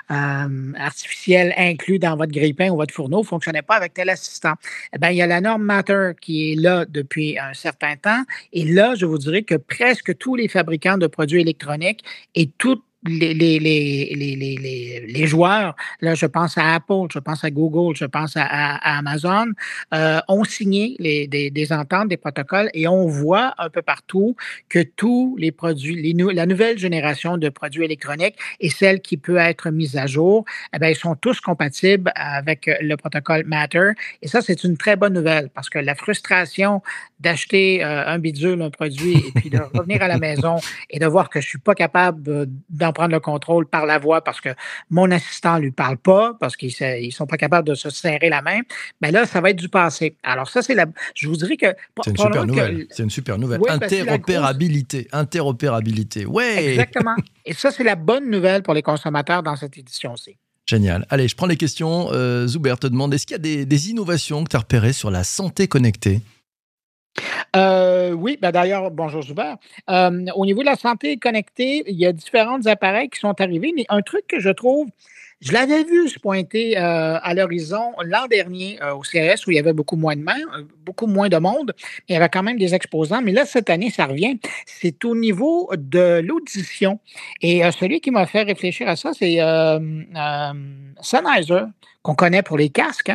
artificielle 0.10 1.54
inclue 1.58 2.00
dans 2.00 2.16
votre 2.16 2.32
grille-pain 2.32 2.70
ou 2.70 2.78
votre 2.78 2.94
fourneau, 2.94 3.20
ne 3.20 3.26
fonctionnait 3.26 3.62
pas 3.62 3.76
avec 3.76 3.94
tel 3.94 4.10
assistant. 4.10 4.54
Eh 4.94 4.98
bien, 4.98 5.10
il 5.10 5.18
y 5.18 5.22
a 5.22 5.28
la 5.28 5.42
norme 5.42 5.64
Matter 5.64 6.12
qui 6.20 6.52
est 6.52 6.56
là 6.56 6.86
depuis 6.86 7.38
un 7.38 7.54
certain 7.54 7.96
temps, 7.96 8.24
et 8.54 8.66
là, 8.66 8.96
je 8.96 9.06
vous 9.06 9.18
dirais 9.18 9.44
que 9.44 9.56
presque 9.56 10.18
tous 10.18 10.36
les 10.36 10.48
fabricants 10.48 10.98
de 10.98 11.08
produits 11.08 11.42
électroniques 11.42 12.04
et 12.36 12.50
toutes 12.58 12.84
les, 13.08 13.34
les, 13.34 13.60
les, 13.60 15.06
les, 15.08 15.28
joueurs, 15.28 15.76
là, 16.02 16.16
je 16.16 16.26
pense 16.26 16.58
à 16.58 16.76
Apple, 16.76 17.08
je 17.14 17.20
pense 17.20 17.44
à 17.44 17.50
Google, 17.50 17.96
je 17.96 18.06
pense 18.06 18.34
à, 18.36 18.98
Amazon, 18.98 19.48
euh, 19.94 20.20
ont 20.28 20.44
signé 20.44 20.96
les, 21.00 21.28
des, 21.28 21.50
des, 21.50 21.72
ententes, 21.72 22.10
des 22.10 22.18
protocoles 22.18 22.70
et 22.74 22.88
on 22.88 23.08
voit 23.08 23.54
un 23.58 23.70
peu 23.70 23.82
partout 23.82 24.36
que 24.68 24.80
tous 24.80 25.36
les 25.40 25.52
produits, 25.52 26.14
la 26.34 26.46
nouvelle 26.46 26.78
génération 26.78 27.38
de 27.38 27.50
produits 27.50 27.86
électroniques 27.86 28.36
et 28.60 28.70
celle 28.70 29.02
qui 29.02 29.18
peut 29.18 29.38
être 29.38 29.70
mise 29.70 29.96
à 29.96 30.06
jour, 30.06 30.44
eh 30.74 30.80
bien, 30.80 30.90
ils 30.90 30.96
sont 30.96 31.16
tous 31.16 31.40
compatibles 31.40 32.12
avec 32.16 32.70
le 32.82 32.96
protocole 32.96 33.46
Matter. 33.46 33.92
Et 34.22 34.28
ça, 34.28 34.42
c'est 34.42 34.64
une 34.64 34.78
très 34.78 34.96
bonne 34.96 35.14
nouvelle 35.14 35.50
parce 35.50 35.70
que 35.70 35.80
la 35.80 35.96
frustration 35.96 36.82
d'acheter 37.20 37.84
euh, 37.84 38.06
un 38.08 38.20
bidule, 38.20 38.62
un 38.62 38.70
produit 38.70 39.18
et 39.18 39.32
puis 39.36 39.50
de 39.50 39.60
revenir 39.74 40.02
à 40.02 40.08
la 40.08 40.18
maison 40.28 40.58
et 40.90 41.00
de 41.00 41.06
voir 41.06 41.30
que 41.30 41.42
je 41.42 41.48
suis 41.48 41.60
pas 41.60 41.76
capable 41.76 42.48
d'en 42.70 42.89
en 42.90 42.94
prendre 42.94 43.12
le 43.12 43.20
contrôle 43.20 43.66
par 43.66 43.86
la 43.86 44.00
voix 44.00 44.24
parce 44.24 44.42
que 44.42 44.50
mon 44.90 45.10
assistant 45.12 45.56
ne 45.56 45.62
lui 45.62 45.72
parle 45.72 45.98
pas, 45.98 46.36
parce 46.40 46.56
qu'ils 46.56 46.74
ne 46.80 47.10
sont 47.12 47.28
pas 47.28 47.38
capables 47.38 47.68
de 47.68 47.76
se 47.76 47.90
serrer 47.90 48.30
la 48.30 48.42
main, 48.42 48.60
mais 49.02 49.12
là, 49.12 49.26
ça 49.26 49.42
va 49.42 49.52
être 49.52 49.58
du 49.58 49.70
passé. 49.70 50.16
Alors 50.24 50.50
ça, 50.50 50.62
c'est 50.62 50.76
la... 50.76 50.86
Je 51.16 51.28
vous 51.28 51.36
dirais 51.38 51.58
que... 51.58 51.68
C'est 52.04 52.12
une, 52.12 52.18
super 52.18 52.46
nouvelle. 52.46 52.88
C'est 52.90 53.04
une 53.04 53.10
super 53.10 53.38
nouvelle. 53.38 53.62
Ben, 53.62 53.82
interopérabilité. 53.82 55.08
Interopérabilité. 55.12 56.26
Ouais. 56.26 56.72
Exactement. 56.72 57.16
Et 57.46 57.54
ça, 57.54 57.72
c'est 57.72 57.84
la 57.84 57.96
bonne 57.96 58.30
nouvelle 58.30 58.64
pour 58.64 58.74
les 58.74 58.84
consommateurs 58.84 59.44
dans 59.44 59.56
cette 59.56 59.78
édition-ci. 59.78 60.38
Génial. 60.70 61.06
Allez, 61.10 61.28
je 61.28 61.36
prends 61.36 61.48
les 61.48 61.58
questions. 61.58 62.10
Euh, 62.12 62.46
Zuber 62.46 62.76
te 62.80 62.86
demande, 62.86 63.12
est-ce 63.14 63.26
qu'il 63.26 63.34
y 63.44 63.62
a 63.62 63.66
des, 63.66 63.90
innovations 63.90 64.44
que 64.44 64.50
tu 64.50 64.56
as 64.56 64.60
repérées 64.60 64.94
sur 64.94 65.10
la 65.10 65.24
santé 65.24 65.68
connectée? 65.68 66.22
Euh, 67.56 68.12
oui, 68.12 68.38
ben 68.42 68.52
d'ailleurs, 68.52 68.92
bonjour 68.92 69.22
Zuber. 69.22 69.56
Euh, 69.90 70.26
au 70.36 70.46
niveau 70.46 70.62
de 70.62 70.66
la 70.66 70.76
santé 70.76 71.18
connectée, 71.18 71.84
il 71.88 71.98
y 71.98 72.06
a 72.06 72.12
différents 72.12 72.66
appareils 72.66 73.10
qui 73.10 73.20
sont 73.20 73.40
arrivés, 73.42 73.74
mais 73.76 73.86
un 73.90 74.02
truc 74.02 74.28
que 74.28 74.40
je 74.40 74.50
trouve 74.50 74.88
je 75.42 75.54
l'avais 75.54 75.86
vu 75.86 76.10
se 76.10 76.20
pointer 76.20 76.78
euh, 76.78 77.18
à 77.22 77.34
l'horizon 77.34 77.94
l'an 78.04 78.28
dernier 78.28 78.78
au 78.94 79.00
CRS 79.00 79.48
où 79.48 79.52
il 79.52 79.56
y 79.56 79.60
avait 79.60 79.72
beaucoup 79.72 79.96
moins 79.96 80.14
de 80.18 80.22
euh, 80.22 80.64
beaucoup 80.86 81.08
moins 81.08 81.30
de 81.30 81.38
monde. 81.38 81.74
Il 82.10 82.14
y 82.14 82.18
avait 82.18 82.28
quand 82.28 82.44
même 82.44 82.58
des 82.58 82.76
exposants, 82.76 83.22
mais 83.22 83.32
là, 83.32 83.46
cette 83.46 83.70
année, 83.70 83.90
ça 83.90 84.08
revient. 84.08 84.38
C'est 84.66 85.06
au 85.06 85.16
niveau 85.16 85.70
de 85.78 86.20
l'audition. 86.20 87.00
Et 87.42 87.62
celui 87.72 88.02
qui 88.02 88.12
m'a 88.12 88.26
fait 88.26 88.42
réfléchir 88.42 88.90
à 88.90 88.98
ça, 88.98 89.12
c'est 89.14 89.38
Sennheiser 91.02 91.64
qu'on 92.02 92.16
connaît 92.16 92.44
pour 92.44 92.58
les 92.58 92.70
casques 92.70 93.12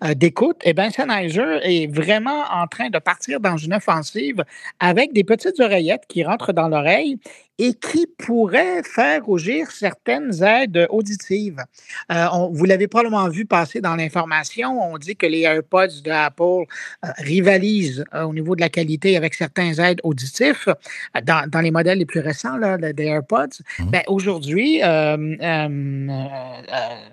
hein, 0.00 0.14
d'écoute, 0.14 0.60
eh 0.64 0.72
bien, 0.72 0.90
Sennheiser 0.90 1.60
est 1.62 1.86
vraiment 1.92 2.44
en 2.50 2.66
train 2.66 2.90
de 2.90 2.98
partir 2.98 3.40
dans 3.40 3.56
une 3.56 3.74
offensive 3.74 4.44
avec 4.80 5.12
des 5.12 5.24
petites 5.24 5.60
oreillettes 5.60 6.04
qui 6.08 6.24
rentrent 6.24 6.52
dans 6.52 6.68
l'oreille 6.68 7.18
et 7.58 7.74
qui 7.74 8.06
pourrait 8.18 8.82
faire 8.82 9.24
rougir 9.24 9.70
certaines 9.70 10.42
aides 10.42 10.86
auditives. 10.90 11.62
Euh, 12.10 12.26
vous 12.50 12.64
l'avez 12.64 12.88
probablement 12.88 13.28
vu 13.28 13.44
passer 13.44 13.80
dans 13.80 13.94
l'information. 13.94 14.80
On 14.82 14.98
dit 14.98 15.14
que 15.14 15.26
les 15.26 15.42
AirPods 15.42 16.02
de 16.02 16.10
Apple 16.10 16.42
euh, 16.42 17.08
rivalisent 17.18 18.04
euh, 18.12 18.22
au 18.22 18.34
niveau 18.34 18.56
de 18.56 18.60
la 18.60 18.68
qualité 18.68 19.16
avec 19.16 19.34
certains 19.34 19.72
aides 19.74 20.00
auditifs 20.02 20.68
dans, 21.22 21.48
dans, 21.48 21.60
les 21.60 21.70
modèles 21.70 21.98
les 21.98 22.06
plus 22.06 22.20
récents 22.20 22.56
là, 22.56 22.76
des 22.76 23.04
AirPods. 23.04 23.60
Mmh. 23.78 23.90
Ben, 23.90 24.02
Aujourd'hui, 24.08 24.80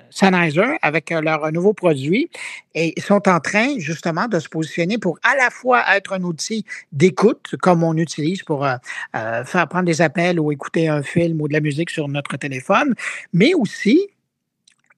Sennheiser, 0.10 0.77
avec 0.81 1.10
leur 1.12 1.51
nouveau 1.51 1.74
produit, 1.74 2.29
et 2.75 2.94
sont 3.01 3.28
en 3.28 3.40
train 3.40 3.78
justement 3.78 4.28
de 4.28 4.40
se 4.40 4.50
positionner 4.50 4.98
pour 4.98 5.20
à 5.24 5.36
la 5.36 5.50
fois 5.50 5.84
être 5.96 6.13
un 6.13 6.24
outil 6.24 6.66
d'écoute, 6.92 7.56
comme 7.62 7.84
on 7.84 7.96
utilise 7.98 8.44
pour 8.44 8.68
faire 9.13 9.68
prendre 9.70 9.86
des 9.86 10.01
appels 10.01 10.40
ou 10.40 10.51
écouter 10.51 10.88
un 10.88 11.04
film 11.04 11.42
ou 11.42 11.48
de 11.48 11.54
la 11.54 11.60
musique 11.60 11.90
sur 11.90 12.08
notre 12.08 12.38
téléphone, 12.38 12.96
mais 13.34 13.54
aussi 13.54 14.10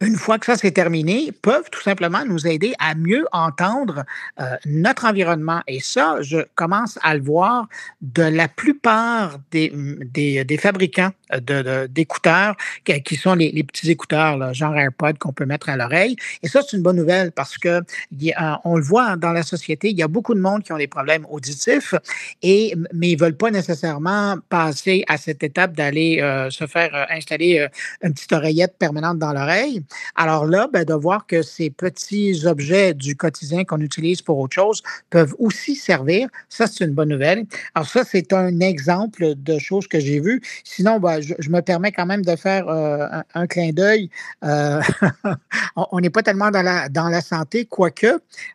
une 0.03 0.17
fois 0.17 0.37
que 0.37 0.45
ça 0.45 0.57
c'est 0.57 0.71
terminé, 0.71 1.31
peuvent 1.41 1.69
tout 1.71 1.81
simplement 1.81 2.25
nous 2.25 2.45
aider 2.45 2.73
à 2.79 2.93
mieux 2.93 3.25
entendre 3.31 4.03
euh, 4.39 4.55
notre 4.65 5.05
environnement. 5.05 5.61
Et 5.67 5.79
ça, 5.79 6.17
je 6.21 6.39
commence 6.55 6.99
à 7.01 7.15
le 7.15 7.21
voir 7.21 7.67
de 8.01 8.23
la 8.23 8.47
plupart 8.47 9.37
des, 9.51 9.71
des, 10.13 10.57
fabricants 10.57 11.11
d'écouteurs, 11.89 12.55
qui 12.83 13.15
sont 13.15 13.35
les, 13.35 13.63
petits 13.63 13.89
écouteurs, 13.89 14.53
genre 14.53 14.75
AirPod 14.75 15.17
qu'on 15.17 15.31
peut 15.31 15.45
mettre 15.45 15.69
à 15.69 15.77
l'oreille. 15.77 16.15
Et 16.41 16.47
ça, 16.47 16.61
c'est 16.61 16.75
une 16.75 16.83
bonne 16.83 16.97
nouvelle 16.97 17.31
parce 17.31 17.57
que 17.57 17.81
on 18.65 18.75
le 18.75 18.83
voit 18.83 19.15
dans 19.15 19.31
la 19.31 19.43
société, 19.43 19.89
il 19.89 19.97
y 19.97 20.03
a 20.03 20.07
beaucoup 20.07 20.35
de 20.35 20.39
monde 20.39 20.63
qui 20.63 20.73
ont 20.73 20.77
des 20.77 20.87
problèmes 20.87 21.25
auditifs, 21.29 21.95
et, 22.41 22.75
mais 22.93 23.11
ils 23.11 23.15
ne 23.15 23.21
veulent 23.21 23.37
pas 23.37 23.51
nécessairement 23.51 24.37
passer 24.49 25.03
à 25.07 25.17
cette 25.17 25.43
étape 25.43 25.73
d'aller 25.73 26.19
euh, 26.21 26.49
se 26.49 26.67
faire 26.67 26.93
euh, 26.93 27.05
installer 27.09 27.67
une 28.01 28.13
petite 28.13 28.33
oreillette 28.33 28.77
permanente 28.77 29.17
dans 29.17 29.31
l'oreille. 29.31 29.83
Alors 30.15 30.45
là, 30.45 30.67
ben, 30.71 30.85
de 30.85 30.93
voir 30.93 31.25
que 31.27 31.41
ces 31.41 31.69
petits 31.69 32.45
objets 32.45 32.93
du 32.93 33.15
quotidien 33.15 33.63
qu'on 33.63 33.79
utilise 33.79 34.21
pour 34.21 34.39
autre 34.39 34.55
chose 34.55 34.81
peuvent 35.09 35.35
aussi 35.39 35.75
servir, 35.75 36.29
ça, 36.49 36.67
c'est 36.67 36.85
une 36.85 36.93
bonne 36.93 37.09
nouvelle. 37.09 37.45
Alors 37.75 37.87
ça, 37.87 38.03
c'est 38.03 38.33
un 38.33 38.59
exemple 38.59 39.35
de 39.35 39.59
choses 39.59 39.87
que 39.87 39.99
j'ai 39.99 40.19
vues. 40.19 40.41
Sinon, 40.63 40.99
ben, 40.99 41.19
je, 41.21 41.49
me 41.49 41.61
permets 41.61 41.91
quand 41.91 42.05
même 42.05 42.23
de 42.23 42.35
faire 42.35 42.67
euh, 42.67 43.07
un, 43.33 43.47
clin 43.47 43.71
d'œil. 43.71 44.09
Euh, 44.43 44.81
on 45.75 45.99
n'est 45.99 46.09
pas 46.09 46.23
tellement 46.23 46.51
dans 46.51 46.61
la, 46.61 46.89
dans 46.89 47.09
la 47.09 47.21
santé, 47.21 47.65
quoique, 47.65 48.07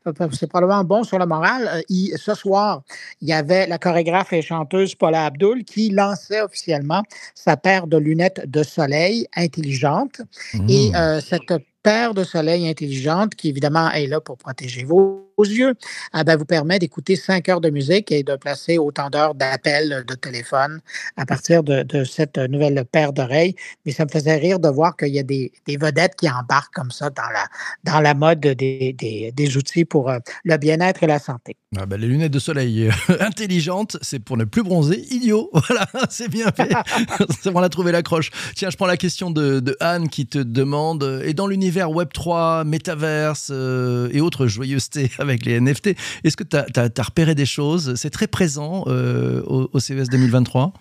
euh, 0.06 0.12
c'est 0.32 0.48
probablement 0.48 0.84
bon 0.84 1.04
sur 1.04 1.18
le 1.18 1.26
moral. 1.26 1.82
ce 1.88 2.34
soir, 2.34 2.82
il 3.20 3.28
y 3.28 3.32
avait 3.32 3.66
la 3.66 3.78
chorégraphe 3.78 4.32
et 4.32 4.42
chanteuse 4.42 4.94
Paula 4.94 5.26
Abdul 5.26 5.64
qui 5.64 5.90
lançait 5.90 6.40
officiellement 6.40 7.02
sa 7.34 7.56
paire 7.56 7.86
de 7.86 7.96
lunettes 7.96 8.48
de 8.48 8.62
soleil 8.62 9.26
intelligentes. 9.36 10.20
Et 10.68 10.90
mmh 10.90 11.17
cette 11.20 11.52
paire 11.82 12.14
de 12.14 12.24
soleil 12.24 12.68
intelligente 12.68 13.34
qui, 13.34 13.48
évidemment, 13.48 13.90
est 13.90 14.06
là 14.06 14.20
pour 14.20 14.36
protéger 14.36 14.84
vos 14.84 15.28
yeux, 15.44 15.74
ben, 16.12 16.36
vous 16.36 16.44
permet 16.44 16.78
d'écouter 16.78 17.16
cinq 17.16 17.48
heures 17.48 17.60
de 17.60 17.70
musique 17.70 18.10
et 18.10 18.22
de 18.22 18.36
placer 18.36 18.78
autant 18.78 19.10
d'heures 19.10 19.34
d'appels 19.34 20.04
de 20.06 20.14
téléphone 20.14 20.80
à 21.16 21.26
partir 21.26 21.62
de, 21.62 22.04
cette 22.04 22.38
nouvelle 22.38 22.84
paire 22.90 23.12
d'oreilles. 23.12 23.54
Mais 23.86 23.92
ça 23.92 24.04
me 24.04 24.10
faisait 24.10 24.36
rire 24.36 24.58
de 24.58 24.68
voir 24.68 24.96
qu'il 24.96 25.08
y 25.14 25.18
a 25.18 25.22
des, 25.22 25.52
vedettes 25.68 26.16
qui 26.16 26.28
embarquent 26.28 26.74
comme 26.74 26.90
ça 26.90 27.10
dans 27.10 27.22
la, 27.32 27.46
dans 27.84 28.00
la 28.00 28.14
mode 28.14 28.40
des, 28.40 29.32
des, 29.32 29.56
outils 29.56 29.84
pour 29.84 30.10
euh, 30.10 30.18
le 30.44 30.56
bien-être 30.56 31.02
et 31.02 31.06
la 31.06 31.18
santé. 31.18 31.56
Ah 31.76 31.86
ben, 31.86 32.00
les 32.00 32.06
lunettes 32.06 32.32
de 32.32 32.38
soleil 32.38 32.88
euh, 32.88 33.16
intelligentes, 33.20 33.96
c'est 34.02 34.18
pour 34.18 34.36
ne 34.36 34.44
plus 34.44 34.62
bronzer. 34.62 35.06
Idiot, 35.10 35.50
voilà, 35.68 35.86
c'est 36.10 36.28
bien 36.28 36.50
fait. 36.50 36.72
On 37.54 37.62
a 37.62 37.68
trouvé 37.68 37.92
l'accroche. 37.92 38.30
Tiens, 38.56 38.70
je 38.70 38.76
prends 38.76 38.86
la 38.86 38.96
question 38.96 39.30
de, 39.30 39.60
de 39.60 39.76
Anne 39.80 40.08
qui 40.08 40.26
te 40.26 40.38
demande, 40.38 41.22
et 41.24 41.34
dans 41.34 41.46
l'univers 41.46 41.67
Web3, 41.70 42.64
métaverse 42.64 43.50
euh, 43.52 44.08
et 44.12 44.20
autres 44.20 44.46
joyeusetés 44.46 45.10
avec 45.18 45.44
les 45.44 45.60
NFT. 45.60 45.88
Est-ce 46.24 46.36
que 46.36 46.44
tu 46.44 46.56
as, 46.56 47.02
repéré 47.02 47.34
des 47.34 47.46
choses? 47.46 47.94
C'est 47.96 48.10
très 48.10 48.26
présent 48.26 48.84
euh, 48.86 49.42
au, 49.46 49.78
CES 49.78 50.08
2023 50.08 50.72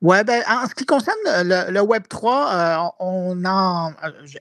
oui, 0.00 0.18
ben, 0.24 0.44
en 0.48 0.64
ce 0.68 0.76
qui 0.76 0.86
concerne 0.86 1.16
le, 1.26 1.80
Web 1.80 2.04
3, 2.08 2.52
euh, 2.54 2.88
on 3.00 3.44
en 3.44 3.92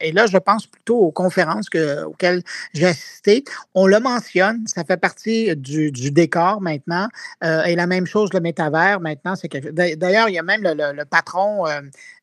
et 0.02 0.12
là 0.12 0.28
je 0.28 0.38
pense 0.38 0.68
plutôt 0.68 1.00
aux 1.00 1.12
conférences 1.12 1.68
que, 1.68 2.04
auxquelles 2.04 2.44
j'ai 2.76 2.86
assisté. 2.86 3.44
On 3.74 3.88
le 3.88 4.00
mentionne, 4.00 4.68
ça 4.68 4.84
fait 4.84 4.98
partie 4.98 5.56
du, 5.56 5.90
décor 6.12 6.62
maintenant. 6.62 7.08
et 7.42 7.76
la 7.76 7.88
même 7.88 8.06
chose 8.06 8.30
le 8.34 8.40
métavers 8.40 9.00
maintenant, 9.00 9.36
c'est 9.36 9.50
D'ailleurs, 9.74 10.30
il 10.30 10.36
y 10.36 10.38
a 10.38 10.44
même 10.44 10.62
le, 10.62 11.04
patron 11.06 11.66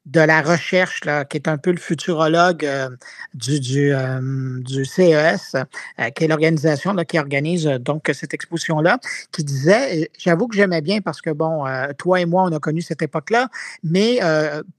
de 0.07 0.21
la 0.21 0.43
recherche, 0.43 1.05
là, 1.05 1.25
qui 1.25 1.39
est 1.39 1.49
un 1.49 1.57
peu 1.57 1.71
le 1.71 1.79
futurologue 1.79 2.65
euh, 2.65 2.91
du, 3.33 3.59
du, 3.59 3.95
euh, 3.95 4.21
du, 4.61 4.85
CES, 4.85 5.55
euh, 5.55 6.11
qui 6.15 6.25
est 6.25 6.29
l'organisation 6.29 6.95
qui 7.09 7.19
organise 7.19 7.65
donc 7.65 8.11
cette 8.13 8.35
exposition-là, 8.35 8.99
qui 9.33 9.45
disait, 9.45 10.11
j'avoue 10.19 10.47
que 10.47 10.57
j'aimais 10.57 10.83
bien 10.83 11.01
parce 11.01 11.23
que, 11.23 11.31
bon, 11.31 11.65
toi 11.99 12.21
et 12.21 12.27
moi, 12.27 12.45
on 12.45 12.53
a 12.53 12.59
connu 12.59 12.83
cette 12.83 13.03
époque-là, 13.03 13.49
mais 13.83 14.21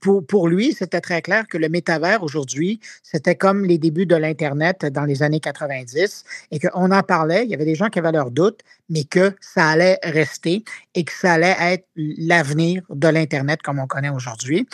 pour, 0.00 0.24
pour 0.26 0.48
lui, 0.48 0.72
c'était 0.72 1.00
très 1.00 1.22
clair 1.22 1.46
que 1.48 1.58
le 1.58 1.68
métavers 1.68 2.22
aujourd'hui, 2.22 2.80
c'était 3.02 3.34
comme 3.34 3.64
les 3.64 3.78
débuts 3.78 4.06
de 4.06 4.16
l'Internet 4.16 4.86
dans 4.86 5.04
les 5.04 5.22
années 5.22 5.40
90 5.40 6.24
et 6.50 6.58
qu'on 6.58 6.90
en 6.90 7.02
parlait, 7.02 7.44
il 7.44 7.50
y 7.50 7.54
avait 7.54 7.64
des 7.64 7.74
gens 7.74 7.88
qui 7.88 7.98
avaient 7.98 8.12
leurs 8.12 8.30
doutes, 8.30 8.60
mais 8.88 9.04
que 9.04 9.34
ça 9.40 9.68
allait 9.68 9.98
rester 10.02 10.64
et 10.94 11.04
que 11.04 11.12
ça 11.12 11.34
allait 11.34 11.56
être 11.60 11.86
l'avenir 11.96 12.82
de 12.90 13.08
l'Internet 13.08 13.62
comme 13.62 13.78
on 13.78 13.86
connaît 13.86 14.10
aujourd'hui. 14.10 14.66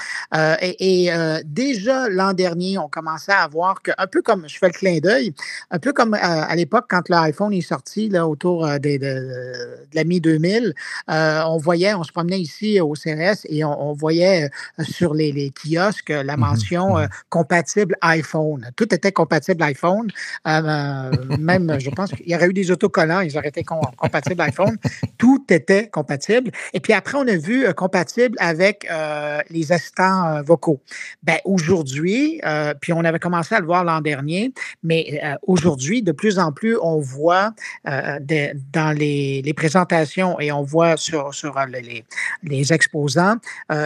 Et, 0.60 1.12
euh, 1.12 1.40
déjà 1.44 2.08
l'an 2.08 2.32
dernier, 2.32 2.78
on 2.78 2.88
commençait 2.88 3.32
à 3.32 3.46
voir 3.46 3.82
que, 3.82 3.90
un 3.98 4.06
peu 4.06 4.22
comme, 4.22 4.48
je 4.48 4.58
fais 4.58 4.66
le 4.66 4.72
clin 4.72 4.98
d'œil, 4.98 5.34
un 5.70 5.78
peu 5.78 5.92
comme 5.92 6.14
euh, 6.14 6.18
à 6.20 6.54
l'époque 6.56 6.86
quand 6.88 7.08
l'iPhone 7.08 7.52
est 7.52 7.60
sorti, 7.60 8.08
là, 8.08 8.26
autour 8.26 8.66
de, 8.66 8.98
la 9.92 10.04
mi-2000, 10.04 10.72
on 11.08 11.58
voyait, 11.58 11.94
on 11.94 12.04
se 12.04 12.12
promenait 12.12 12.40
ici 12.40 12.80
au 12.80 12.92
CRS 12.94 13.44
et 13.48 13.64
on, 13.64 13.92
voyait 13.92 14.50
sur 14.82 15.14
les, 15.14 15.52
kiosques 15.52 16.08
la 16.08 16.36
mmh 16.36 16.40
mention 16.40 16.98
mmh 16.98 17.08
compatible 17.28 17.96
iPhone. 18.00 18.70
Tout 18.76 18.92
était 18.94 19.12
compatible 19.12 19.62
iPhone. 19.62 20.08
même, 20.44 21.76
je 21.78 21.90
pense 21.90 22.10
qu'il 22.10 22.28
y 22.28 22.34
aurait 22.34 22.48
eu 22.48 22.52
des 22.52 22.70
autocollants, 22.70 23.20
ils 23.20 23.36
auraient 23.36 23.48
été 23.48 23.64
compatibles 23.64 24.40
iPhone. 24.40 24.76
Tout 25.18 25.44
était 25.50 25.88
compatible. 25.88 26.50
Et 26.72 26.80
puis 26.80 26.92
après, 26.92 27.18
on 27.18 27.26
a 27.28 27.36
vu 27.36 27.72
compatible 27.74 28.36
avec 28.40 28.88
les 29.50 29.72
assistants 29.72 30.31
vocaux. 30.40 30.80
Ben, 31.22 31.38
aujourd'hui, 31.44 32.40
euh, 32.44 32.74
puis 32.80 32.92
on 32.92 33.04
avait 33.04 33.18
commencé 33.18 33.54
à 33.54 33.60
le 33.60 33.66
voir 33.66 33.84
l'an 33.84 34.00
dernier, 34.00 34.52
mais 34.82 35.20
euh, 35.22 35.34
aujourd'hui, 35.46 36.02
de 36.02 36.12
plus 36.12 36.38
en 36.38 36.52
plus, 36.52 36.76
on 36.80 36.98
voit 36.98 37.52
euh, 37.88 38.18
dans 38.72 38.96
les, 38.96 39.52
présentations 39.56 40.40
et 40.40 40.50
on 40.50 40.62
voit 40.62 40.96
sur, 40.96 41.30
les, 42.42 42.72
exposants 42.72 43.36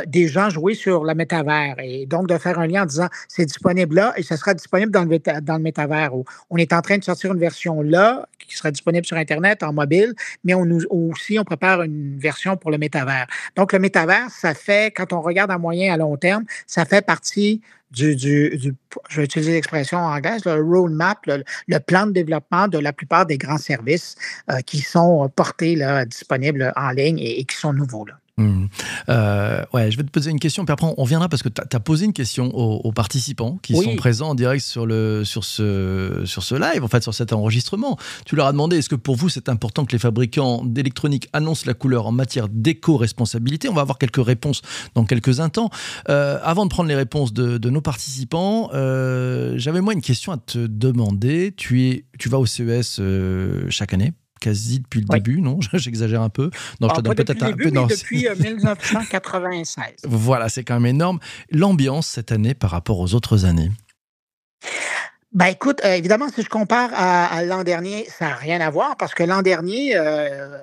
des 0.07 0.29
gens 0.29 0.49
jouer 0.49 0.75
sur 0.75 1.05
le 1.05 1.15
métavers 1.15 1.75
et 1.81 2.07
donc 2.07 2.29
de 2.29 2.38
faire 2.38 2.59
un 2.59 2.67
lien 2.67 2.85
en 2.85 2.87
disant 2.87 3.09
c'est 3.29 3.45
disponible 3.45 3.97
là 3.97 4.15
et 4.17 4.23
ça 4.23 4.37
sera 4.37 4.55
disponible 4.55 4.93
dans 4.93 5.05
le, 5.05 5.19
dans 5.41 5.59
métavers. 5.59 6.12
On 6.50 6.57
est 6.57 6.73
en 6.73 6.81
train 6.83 6.99
de 6.99 7.05
sortir 7.05 7.33
une 7.33 7.41
version 7.41 7.83
là 7.83 8.29
qui 8.47 8.57
sera 8.57 8.71
disponible 8.71 9.07
sur 9.07 9.17
Internet, 9.17 9.62
en 9.62 9.73
mobile, 9.73 10.15
mais 10.45 10.55
aussi, 10.55 11.38
on 11.38 11.45
prépare 11.45 11.83
une 11.83 12.19
version 12.19 12.57
pour 12.57 12.71
le 12.71 12.79
métavers. 12.79 13.26
Donc, 13.57 13.73
le 13.73 13.79
métavers, 13.79 14.31
ça 14.31 14.55
fait, 14.55 14.93
quand 14.95 15.12
on 15.12 15.21
regarde 15.21 15.50
à 15.50 15.59
moyen 15.59 15.93
à 15.93 15.97
long 15.97 16.17
terme, 16.17 16.36
ça 16.66 16.85
fait 16.85 17.05
partie 17.05 17.61
du, 17.90 18.16
je 18.19 19.16
vais 19.16 19.25
utiliser 19.25 19.52
l'expression 19.52 19.99
anglaise, 19.99 20.45
le 20.45 20.61
roadmap, 20.61 21.19
le, 21.26 21.78
plan 21.78 22.07
de 22.07 22.12
développement 22.12 22.69
de 22.69 22.78
la 22.78 22.93
plupart 22.93 23.26
des 23.26 23.38
grands 23.38 23.59
services 23.59 24.16
euh, 24.50 24.61
qui 24.61 24.81
sont 24.81 25.28
portés 25.35 25.76
là, 25.76 26.05
disponibles 26.05 26.73
en 26.76 26.90
ligne 26.90 27.19
et, 27.19 27.45
qui 27.45 27.57
sont 27.57 27.73
nouveaux. 27.73 28.07
Hmm. 28.38 28.66
Euh, 29.09 29.64
ouais, 29.73 29.90
je 29.90 29.97
vais 29.97 30.02
te 30.02 30.11
poser 30.11 30.31
une 30.31 30.38
question, 30.38 30.66
puis 30.66 30.73
après 30.75 30.93
on 30.99 31.05
viendra 31.05 31.26
parce 31.31 31.43
que 31.43 31.49
tu 31.49 31.62
as, 31.73 31.81
posé 31.81 32.05
une 32.05 32.12
question 32.12 32.55
aux, 32.55 32.93
participants 32.93 33.59
qui 33.62 33.75
sont 33.75 33.97
présents 33.97 34.28
en 34.31 34.35
direct 34.35 34.62
sur, 34.62 34.85
le, 34.85 35.25
sur, 35.25 35.43
ce, 35.43 36.23
sur 36.26 36.43
ce 36.43 36.55
live, 36.55 36.85
en 36.85 36.88
fait 36.88 37.02
sur 37.02 37.14
cet 37.14 37.33
enregistrement. 37.33 37.97
Tu 38.26 38.37
leur 38.37 38.47
as 38.47 38.52
demandé 38.52 38.76
est-ce 38.76 38.90
que 38.90 38.95
pour 38.95 39.16
vous 39.16 39.31
c'est 39.31 39.49
important 39.49 39.87
que 39.87 39.93
les 39.93 39.99
fabricants 39.99 40.62
d'électronique 40.66 41.31
annoncent 41.33 41.64
la 41.66 41.73
couleur 41.73 42.07
en 42.07 42.12
matière 42.12 42.49
d'éco-responsabilité? 42.50 43.71
On 43.71 43.75
va 43.75 43.81
avoir 43.81 43.97
quelques 43.97 44.23
réponses 44.23 44.61
dans 44.95 45.07
quelques 45.07 45.40
instants. 45.40 45.71
Euh, 46.11 46.38
avant 46.43 46.66
de 46.66 46.71
prendre 46.71 46.90
les 46.90 46.95
réponses 46.95 47.33
de, 47.33 47.71
nos 47.71 47.81
participants, 47.81 48.69
euh, 48.75 49.55
j'avais 49.57 49.81
moi 49.81 49.95
une 49.95 50.02
question 50.02 50.33
à 50.33 50.37
te 50.37 50.59
demander. 50.59 51.55
Tu, 51.57 51.88
es, 51.88 52.05
tu 52.19 52.28
vas 52.28 52.38
au 52.38 52.45
CES 52.45 53.00
chaque 53.71 53.95
année? 53.95 54.12
Quasi 54.40 54.81
depuis 54.81 55.00
le 55.00 55.07
début, 55.07 55.40
non? 55.40 55.59
J'exagère 55.73 56.23
un 56.23 56.28
peu. 56.28 56.50
Non, 56.81 56.88
je 56.88 56.95
te 56.95 56.99
ah, 56.99 57.02
donne 57.02 57.14
peut-être 57.14 57.43
un 57.43 57.52
peu. 57.52 57.71
Non, 57.71 57.87
depuis 57.87 58.26
1996. 58.38 59.85
Euh, 59.87 59.90
voilà, 60.09 60.49
c'est 60.49 60.64
quand 60.64 60.75
même 60.75 60.87
énorme. 60.87 61.19
L'ambiance 61.50 62.07
cette 62.07 62.33
année 62.33 62.55
par 62.55 62.71
rapport 62.71 62.99
aux 62.99 63.14
autres 63.14 63.45
années? 63.45 63.71
Ben 65.33 65.47
écoute, 65.47 65.81
euh, 65.85 65.95
évidemment, 65.95 66.28
si 66.35 66.43
je 66.43 66.49
compare 66.49 66.90
à, 66.95 67.43
l'an 67.45 67.62
dernier, 67.62 68.07
ça 68.09 68.28
n'a 68.28 68.35
rien 68.37 68.61
à 68.61 68.71
voir 68.71 68.97
parce 68.97 69.12
que 69.12 69.23
l'an 69.23 69.43
dernier, 69.43 69.95
euh, 69.95 70.57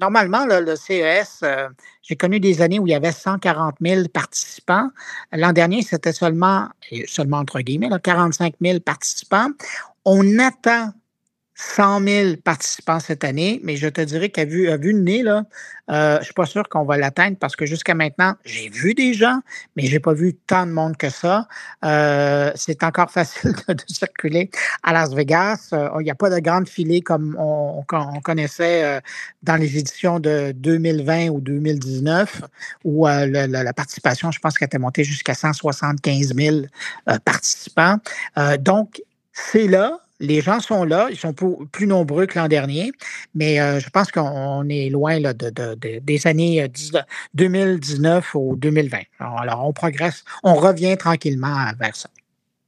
normalement, 0.00 0.46
le 0.46 0.76
CES, 0.76 1.44
j'ai 2.02 2.16
connu 2.16 2.40
des 2.40 2.62
années 2.62 2.78
où 2.78 2.86
il 2.86 2.90
y 2.90 2.94
avait 2.94 3.12
140 3.12 3.74
000 3.82 4.08
participants. 4.08 4.88
L'an 5.32 5.52
dernier, 5.52 5.82
c'était 5.82 6.12
seulement, 6.12 6.68
seulement 7.06 7.38
entre 7.38 7.60
guillemets, 7.60 7.90
45 8.02 8.54
000 8.62 8.80
participants. 8.80 9.48
On 10.06 10.38
attend 10.38 10.92
100 11.56 12.00
000 12.00 12.36
participants 12.42 12.98
cette 12.98 13.22
année, 13.22 13.60
mais 13.62 13.76
je 13.76 13.88
te 13.88 14.00
dirais 14.00 14.28
qu'à 14.28 14.44
vue, 14.44 14.68
à 14.68 14.76
vue 14.76 14.92
de 14.92 14.98
nez, 14.98 15.22
là, 15.22 15.44
euh, 15.90 16.18
je 16.18 16.24
suis 16.24 16.34
pas 16.34 16.46
sûr 16.46 16.68
qu'on 16.68 16.84
va 16.84 16.96
l'atteindre 16.96 17.36
parce 17.38 17.54
que 17.54 17.64
jusqu'à 17.66 17.94
maintenant, 17.94 18.34
j'ai 18.44 18.68
vu 18.70 18.94
des 18.94 19.14
gens, 19.14 19.40
mais 19.76 19.84
j'ai 19.84 20.00
pas 20.00 20.14
vu 20.14 20.34
tant 20.34 20.66
de 20.66 20.72
monde 20.72 20.96
que 20.96 21.10
ça. 21.10 21.46
Euh, 21.84 22.50
c'est 22.56 22.82
encore 22.82 23.10
facile 23.10 23.52
de, 23.68 23.76
circuler 23.86 24.50
à 24.82 24.92
Las 24.92 25.14
Vegas. 25.14 25.68
Euh, 25.72 25.90
il 26.00 26.04
n'y 26.04 26.10
a 26.10 26.16
pas 26.16 26.30
de 26.30 26.40
grande 26.40 26.68
filée 26.68 27.02
comme 27.02 27.36
on, 27.38 27.84
connaissait 28.22 28.84
euh, 28.84 29.00
dans 29.42 29.56
les 29.56 29.78
éditions 29.78 30.18
de 30.18 30.52
2020 30.56 31.28
ou 31.28 31.40
2019, 31.40 32.42
où 32.84 33.06
la, 33.06 33.46
la, 33.46 33.72
participation, 33.72 34.30
je 34.32 34.40
pense 34.40 34.58
qu'elle 34.58 34.66
était 34.66 34.78
montée 34.78 35.04
jusqu'à 35.04 35.34
175 35.34 36.34
000 36.34 36.56
participants. 37.24 37.98
donc, 38.58 39.02
c'est 39.32 39.66
là, 39.66 40.03
les 40.20 40.40
gens 40.40 40.60
sont 40.60 40.84
là, 40.84 41.08
ils 41.10 41.16
sont 41.16 41.32
plus 41.32 41.86
nombreux 41.86 42.26
que 42.26 42.38
l'an 42.38 42.48
dernier, 42.48 42.92
mais 43.34 43.60
euh, 43.60 43.80
je 43.80 43.90
pense 43.90 44.10
qu'on 44.10 44.68
est 44.68 44.88
loin 44.88 45.18
des 45.20 46.26
années 46.26 46.66
2019 47.34 48.34
ou 48.34 48.56
2020. 48.56 48.98
alors, 49.18 49.66
on 49.66 49.72
progresse, 49.72 50.24
on 50.42 50.54
revient 50.54 50.96
tranquillement 50.96 51.72
vers 51.78 51.96
ça. 51.96 52.08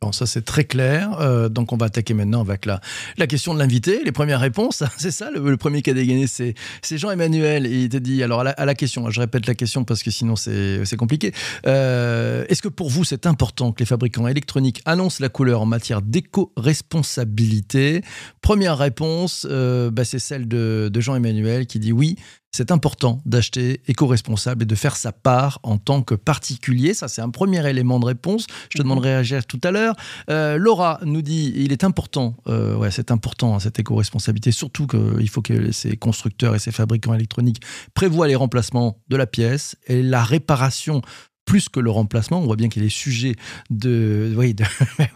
Bon, 0.02 0.12
ça 0.12 0.26
c'est 0.26 0.44
très 0.44 0.64
clair. 0.64 1.18
Euh, 1.20 1.48
donc 1.48 1.72
on 1.72 1.78
va 1.78 1.86
attaquer 1.86 2.12
maintenant 2.12 2.42
avec 2.42 2.66
la, 2.66 2.82
la 3.16 3.26
question 3.26 3.54
de 3.54 3.58
l'invité. 3.58 4.02
Les 4.04 4.12
premières 4.12 4.40
réponses, 4.40 4.82
c'est 4.98 5.10
ça. 5.10 5.30
Le, 5.30 5.56
premier 5.56 5.80
qui 5.80 5.88
a 5.88 5.94
dégainé, 5.94 6.26
c'est, 6.26 6.54
Jean-Emmanuel. 6.84 7.66
il 7.66 7.88
te 7.88 7.96
dit, 7.96 8.22
alors 8.22 8.40
à 8.40 8.64
la, 8.66 8.74
question, 8.74 9.10
je 9.10 9.20
répète 9.20 9.46
la 9.46 9.54
question 9.54 9.84
parce 9.84 10.02
que 10.02 10.10
sinon 10.10 10.36
c'est, 10.36 10.96
compliqué. 10.98 11.32
Euh, 11.66 12.44
est-ce 12.50 12.60
que 12.60 12.68
pour 12.68 12.90
vous 12.90 13.04
c'est 13.04 13.24
important 13.24 13.72
que 13.72 13.80
les 13.80 13.86
fabricants 13.86 14.28
électroniques 14.28 14.82
annoncent 14.84 15.16
la 15.20 15.30
couleur 15.30 15.62
en 15.62 15.66
matière 15.66 16.02
d'éco-responsabilité? 16.02 18.02
Première 18.42 18.76
réponse, 18.76 19.46
euh, 19.50 19.90
bah, 19.90 20.04
c'est 20.04 20.18
celle 20.18 20.46
de 20.46 21.00
Jean-Emmanuel 21.00 21.66
qui 21.66 21.78
dit 21.78 21.92
oui 21.92 22.16
c'est 22.56 22.70
important 22.70 23.20
d'acheter 23.26 23.82
éco-responsable 23.86 24.62
et 24.62 24.66
de 24.66 24.74
faire 24.74 24.96
sa 24.96 25.12
part 25.12 25.60
en 25.62 25.76
tant 25.76 26.00
que 26.00 26.14
particulier. 26.14 26.94
Ça, 26.94 27.06
c'est 27.06 27.20
un 27.20 27.28
premier 27.28 27.68
élément 27.68 28.00
de 28.00 28.06
réponse. 28.06 28.46
Je 28.70 28.78
te 28.78 28.82
mhm. 28.82 28.88
demanderai 28.88 29.10
à 29.10 29.16
réagir 29.16 29.46
tout 29.46 29.60
à 29.62 29.70
l'heure. 29.70 29.94
Euh, 30.30 30.56
Laura 30.56 30.98
nous 31.04 31.20
dit 31.20 31.52
il 31.54 31.72
est 31.72 31.84
important, 31.84 32.34
euh, 32.48 32.74
ouais, 32.74 32.90
c'est 32.90 33.10
important 33.10 33.54
hein, 33.54 33.60
cette 33.60 33.78
éco-responsabilité, 33.78 34.52
surtout 34.52 34.86
qu'il 34.86 35.28
faut 35.28 35.42
que 35.42 35.70
ces 35.72 35.98
constructeurs 35.98 36.54
et 36.54 36.58
ces 36.58 36.72
fabricants 36.72 37.12
électroniques 37.12 37.60
prévoient 37.92 38.26
les 38.26 38.36
remplacements 38.36 39.02
de 39.08 39.16
la 39.16 39.26
pièce 39.26 39.76
et 39.86 40.02
la 40.02 40.24
réparation 40.24 41.02
plus 41.46 41.70
que 41.70 41.80
le 41.80 41.90
remplacement. 41.90 42.40
On 42.40 42.44
voit 42.44 42.56
bien 42.56 42.68
qu'il 42.68 42.82
y 42.82 42.84
a 42.84 42.88
des 42.88 42.94
sujets 42.94 43.36
de, 43.70 44.34
oui, 44.36 44.54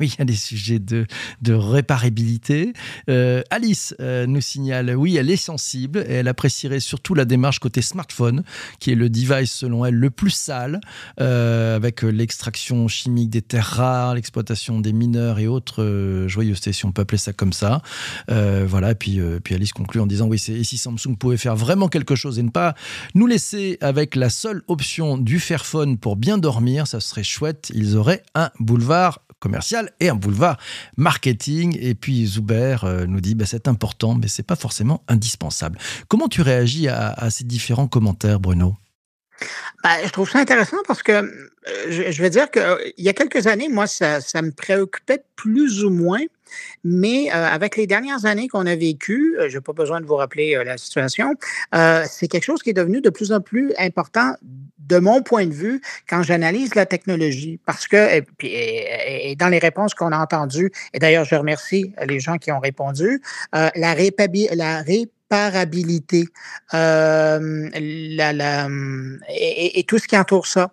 oui, 0.00 0.14
il 0.14 0.18
y 0.18 0.22
a 0.22 0.24
des 0.24 0.34
sujets 0.34 0.78
de 0.78 1.06
réparabilité. 1.52 2.72
Euh, 3.08 3.42
Alice 3.50 3.94
euh, 4.00 4.26
nous 4.26 4.40
signale, 4.40 4.94
oui, 4.96 5.16
elle 5.16 5.30
est 5.30 5.36
sensible 5.36 6.04
et 6.08 6.14
elle 6.14 6.28
apprécierait 6.28 6.80
surtout 6.80 7.14
la 7.14 7.24
démarche 7.24 7.58
côté 7.58 7.82
smartphone, 7.82 8.44
qui 8.78 8.92
est 8.92 8.94
le 8.94 9.10
device 9.10 9.52
selon 9.52 9.84
elle 9.84 9.94
le 9.94 10.10
plus 10.10 10.30
sale, 10.30 10.80
euh, 11.20 11.76
avec 11.76 12.02
l'extraction 12.02 12.88
chimique 12.88 13.30
des 13.30 13.42
terres 13.42 13.64
rares, 13.64 14.14
l'exploitation 14.14 14.80
des 14.80 14.92
mineurs 14.92 15.38
et 15.38 15.48
autres 15.48 16.24
joyeusetés, 16.28 16.72
si 16.72 16.86
on 16.86 16.92
peut 16.92 17.02
appeler 17.02 17.18
ça 17.18 17.32
comme 17.32 17.52
ça. 17.52 17.82
voilà, 18.28 18.92
et 18.92 18.94
puis, 18.94 19.20
puis 19.42 19.54
Alice 19.54 19.72
conclut 19.72 20.00
en 20.00 20.06
disant, 20.06 20.28
oui, 20.28 20.42
et 20.48 20.64
si 20.64 20.78
Samsung 20.78 21.16
pouvait 21.18 21.36
faire 21.36 21.56
vraiment 21.56 21.88
quelque 21.88 22.14
chose 22.14 22.38
et 22.38 22.42
ne 22.42 22.50
pas 22.50 22.74
nous 23.14 23.26
laisser 23.26 23.78
avec 23.80 24.14
la 24.14 24.30
seule 24.30 24.62
option 24.68 25.18
du 25.18 25.40
Fairphone 25.40 25.98
pour 25.98 26.16
bien 26.20 26.38
dormir, 26.38 26.86
ça 26.86 27.00
serait 27.00 27.24
chouette. 27.24 27.72
Ils 27.74 27.96
auraient 27.96 28.22
un 28.34 28.50
boulevard 28.60 29.22
commercial 29.40 29.90
et 30.00 30.10
un 30.10 30.14
boulevard 30.14 30.58
marketing. 30.96 31.76
Et 31.80 31.94
puis 31.94 32.26
Zuber 32.26 32.76
euh, 32.84 33.06
nous 33.06 33.20
dit 33.20 33.34
bah, 33.34 33.46
c'est 33.46 33.66
important, 33.66 34.14
mais 34.14 34.28
c'est 34.28 34.44
pas 34.44 34.56
forcément 34.56 35.02
indispensable. 35.08 35.78
Comment 36.08 36.28
tu 36.28 36.42
réagis 36.42 36.88
à, 36.88 37.30
ces 37.30 37.44
différents 37.44 37.88
commentaires, 37.88 38.38
Bruno? 38.38 38.76
Bah, 39.82 39.96
je 40.04 40.10
trouve 40.10 40.30
ça 40.30 40.38
intéressant 40.38 40.76
parce 40.86 41.02
que 41.02 41.12
euh, 41.12 41.86
je, 41.88 42.22
vais 42.22 42.28
dire 42.28 42.50
qu'il 42.50 42.60
euh, 42.60 42.76
y 42.98 43.08
a 43.08 43.14
quelques 43.14 43.46
années, 43.46 43.70
moi, 43.70 43.86
ça, 43.86 44.20
me 44.42 44.50
préoccupait 44.50 45.24
plus 45.36 45.82
ou 45.84 45.90
moins 45.90 46.20
mais 46.84 47.30
euh, 47.30 47.46
avec 47.46 47.76
les 47.76 47.86
dernières 47.86 48.24
années 48.24 48.48
qu'on 48.48 48.66
a 48.66 48.76
vécues, 48.76 49.36
euh, 49.38 49.48
je 49.48 49.58
n'ai 49.58 49.60
pas 49.60 49.72
besoin 49.72 50.00
de 50.00 50.06
vous 50.06 50.16
rappeler 50.16 50.56
euh, 50.56 50.64
la 50.64 50.78
situation, 50.78 51.34
c'est 51.72 52.28
quelque 52.28 52.44
chose 52.44 52.62
qui 52.62 52.70
est 52.70 52.74
devenu 52.74 53.00
de 53.00 53.10
plus 53.10 53.32
en 53.32 53.40
plus 53.40 53.72
important 53.78 54.34
de 54.78 54.98
mon 54.98 55.22
point 55.22 55.46
de 55.46 55.52
vue 55.52 55.80
quand 56.08 56.22
j'analyse 56.22 56.74
la 56.74 56.86
technologie. 56.86 57.60
Parce 57.64 57.86
que, 57.86 58.22
et, 58.42 59.36
dans 59.36 59.48
les 59.48 59.58
réponses 59.58 59.94
qu'on 59.94 60.12
a 60.12 60.18
entendues, 60.18 60.72
et 60.92 60.98
d'ailleurs, 60.98 61.24
je 61.24 61.36
remercie 61.36 61.92
les 62.06 62.18
gens 62.18 62.38
qui 62.38 62.50
ont 62.50 62.58
répondu, 62.58 63.22
la, 63.52 63.94
réparabilité 63.94 66.24
et, 69.28 69.84
tout 69.86 69.98
ce 69.98 70.08
qui 70.08 70.18
entoure 70.18 70.46
ça. 70.46 70.72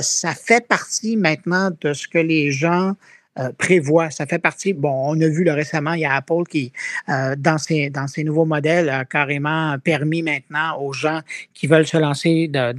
ça 0.00 0.34
fait 0.34 0.66
partie 0.66 1.16
maintenant 1.16 1.70
de 1.80 1.92
ce 1.92 2.08
que 2.08 2.18
les 2.18 2.50
gens 2.50 2.96
euh, 3.38 3.50
prévoit. 3.56 4.10
Ça 4.10 4.26
fait 4.26 4.38
partie, 4.38 4.74
bon, 4.74 4.92
on 4.92 5.20
a 5.20 5.28
vu 5.28 5.42
le 5.42 5.52
récemment, 5.52 5.94
il 5.94 6.00
y 6.00 6.04
a 6.04 6.14
Apple 6.14 6.42
qui, 6.50 6.72
euh, 7.08 7.34
dans, 7.36 7.56
ses, 7.56 7.88
dans 7.88 8.06
ses 8.06 8.24
nouveaux 8.24 8.44
modèles, 8.44 8.90
a 8.90 9.04
carrément 9.06 9.78
permis 9.78 10.22
maintenant 10.22 10.78
aux 10.78 10.92
gens 10.92 11.20
qui 11.54 11.66
veulent 11.66 11.86
se 11.86 11.96
lancer 11.96 12.48
dans, 12.48 12.76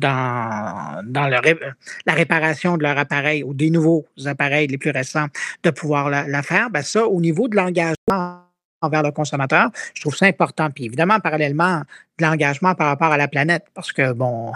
dans 1.06 1.28
la 1.28 2.14
réparation 2.14 2.78
de 2.78 2.84
leur 2.84 2.98
appareil 2.98 3.44
ou 3.44 3.54
des 3.54 3.72
nouveaux 3.72 4.06
appareils 4.26 4.68
les 4.68 4.78
plus 4.78 4.92
récents 4.92 5.28
de 5.64 5.70
pouvoir 5.72 6.10
la, 6.10 6.28
la 6.28 6.44
faire. 6.44 6.70
Ben 6.70 6.84
ça, 6.84 7.08
au 7.08 7.20
niveau 7.20 7.48
de 7.48 7.56
l'engagement 7.56 8.44
envers 8.84 9.02
le 9.02 9.12
consommateur, 9.12 9.72
je 9.94 10.02
trouve 10.02 10.16
ça 10.16 10.26
important. 10.28 10.70
Puis 10.70 10.86
évidemment, 10.86 11.20
parallèlement, 11.20 11.82
de 12.20 12.26
l'engagement 12.26 12.76
par 12.76 12.88
rapport 12.88 13.12
à 13.12 13.18
la 13.18 13.28
planète. 13.28 13.66
Parce 13.74 13.92
que, 13.92 14.14
bon, 14.14 14.52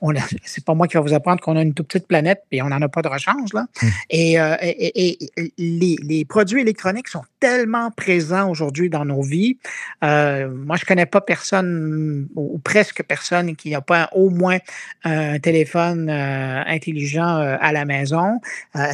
on 0.00 0.12
c'est 0.44 0.64
pas 0.64 0.74
moi 0.74 0.88
qui 0.88 0.94
va 0.94 1.00
vous 1.00 1.14
apprendre 1.14 1.40
qu'on 1.40 1.56
a 1.56 1.62
une 1.62 1.74
toute 1.74 1.88
petite 1.88 2.06
planète 2.06 2.42
et 2.50 2.62
on 2.62 2.68
n'en 2.68 2.80
a 2.80 2.88
pas 2.88 3.02
de 3.02 3.08
rechange. 3.08 3.52
Là. 3.52 3.66
Mmh. 3.82 3.86
Euh, 3.86 4.56
et, 4.62 5.18
et, 5.36 5.52
les, 5.58 5.96
les, 6.02 6.24
produits 6.24 6.60
électroniques 6.60 7.08
sont 7.08 7.22
tellement 7.42 7.90
présents 7.90 8.48
aujourd'hui 8.48 8.88
dans 8.88 9.04
nos 9.04 9.20
vies. 9.20 9.58
Euh, 10.04 10.48
moi, 10.48 10.76
je 10.76 10.84
connais 10.84 11.06
pas 11.06 11.20
personne 11.20 12.28
ou, 12.36 12.60
presque 12.62 13.02
personne 13.02 13.56
qui 13.56 13.70
n'a 13.70 13.80
pas 13.80 14.08
au 14.12 14.30
moins 14.30 14.58
un 15.02 15.40
téléphone 15.40 16.08
euh, 16.08 16.62
intelligent 16.66 17.38
euh, 17.38 17.56
à 17.60 17.72
la 17.72 17.84
maison. 17.84 18.40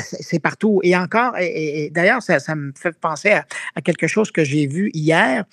c'est 0.02 0.38
partout. 0.38 0.80
Et 0.82 0.96
encore, 0.96 1.36
et, 1.38 1.90
d'ailleurs, 1.92 2.22
ça, 2.22 2.38
ça, 2.38 2.54
me 2.54 2.72
fait 2.74 2.98
penser 2.98 3.32
à, 3.32 3.80
quelque 3.82 4.06
chose 4.06 4.30
que 4.30 4.44
j'ai 4.44 4.66
vu 4.66 4.90
hier. 4.94 5.44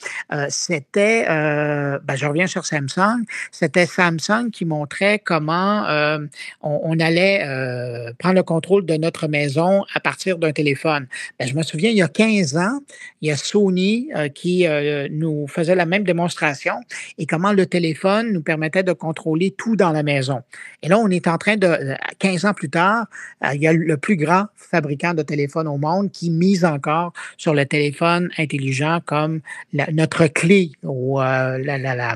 C'était, 0.47 1.25
ben, 1.27 2.15
je 2.15 2.25
reviens 2.25 2.47
sur 2.47 2.64
Samsung, 2.65 3.23
c'était 3.51 3.85
Samsung 3.85 4.49
qui 4.51 4.65
montrait 4.65 5.19
comment 5.19 5.85
euh, 5.87 6.19
on, 6.61 6.99
allait 6.99 7.43
euh, 7.45 8.11
prendre 8.17 8.35
le 8.35 8.43
contrôle 8.43 8.85
de 8.85 8.95
notre 8.95 9.27
maison 9.27 9.83
à 9.93 9.99
partir 9.99 10.37
d'un 10.37 10.51
téléphone. 10.51 11.07
Ben, 11.39 11.47
je 11.47 11.55
me 11.55 11.63
souviens, 11.63 11.89
il 11.89 11.97
y 11.97 12.01
a 12.01 12.07
15 12.07 12.57
ans, 12.57 12.79
il 13.21 13.29
y 13.29 13.31
a 13.31 13.37
Sony 13.37 14.09
euh, 14.15 14.29
qui 14.29 14.65
nous 15.11 15.47
faisait 15.47 15.75
la 15.75 15.85
même 15.85 16.03
démonstration 16.03 16.75
et 17.17 17.25
comment 17.25 17.53
le 17.53 17.65
téléphone 17.65 18.31
nous 18.31 18.41
permettait 18.41 18.83
de 18.83 18.93
contrôler 18.93 19.51
tout 19.51 19.75
dans 19.75 19.91
la 19.91 20.03
maison. 20.03 20.41
Et 20.81 20.87
là, 20.87 20.97
on 20.97 21.09
est 21.09 21.27
en 21.27 21.37
train 21.37 21.57
de, 21.57 21.95
15 22.19 22.45
ans 22.45 22.53
plus 22.53 22.69
tard, 22.69 23.05
il 23.53 23.61
y 23.61 23.67
a 23.67 23.73
le 23.73 23.97
plus 23.97 24.15
grand 24.15 24.45
fabricant 24.55 25.13
de 25.13 25.21
téléphones 25.21 25.67
au 25.67 25.77
monde 25.77 26.11
qui 26.11 26.29
mise 26.29 26.65
encore 26.65 27.13
sur 27.37 27.53
le 27.53 27.65
téléphone 27.65 28.29
intelligent 28.37 28.99
comme 29.05 29.41
notre 29.73 30.27
clé 30.27 30.71
ou 30.83 31.19
la, 31.19 31.77
la, 31.77 32.15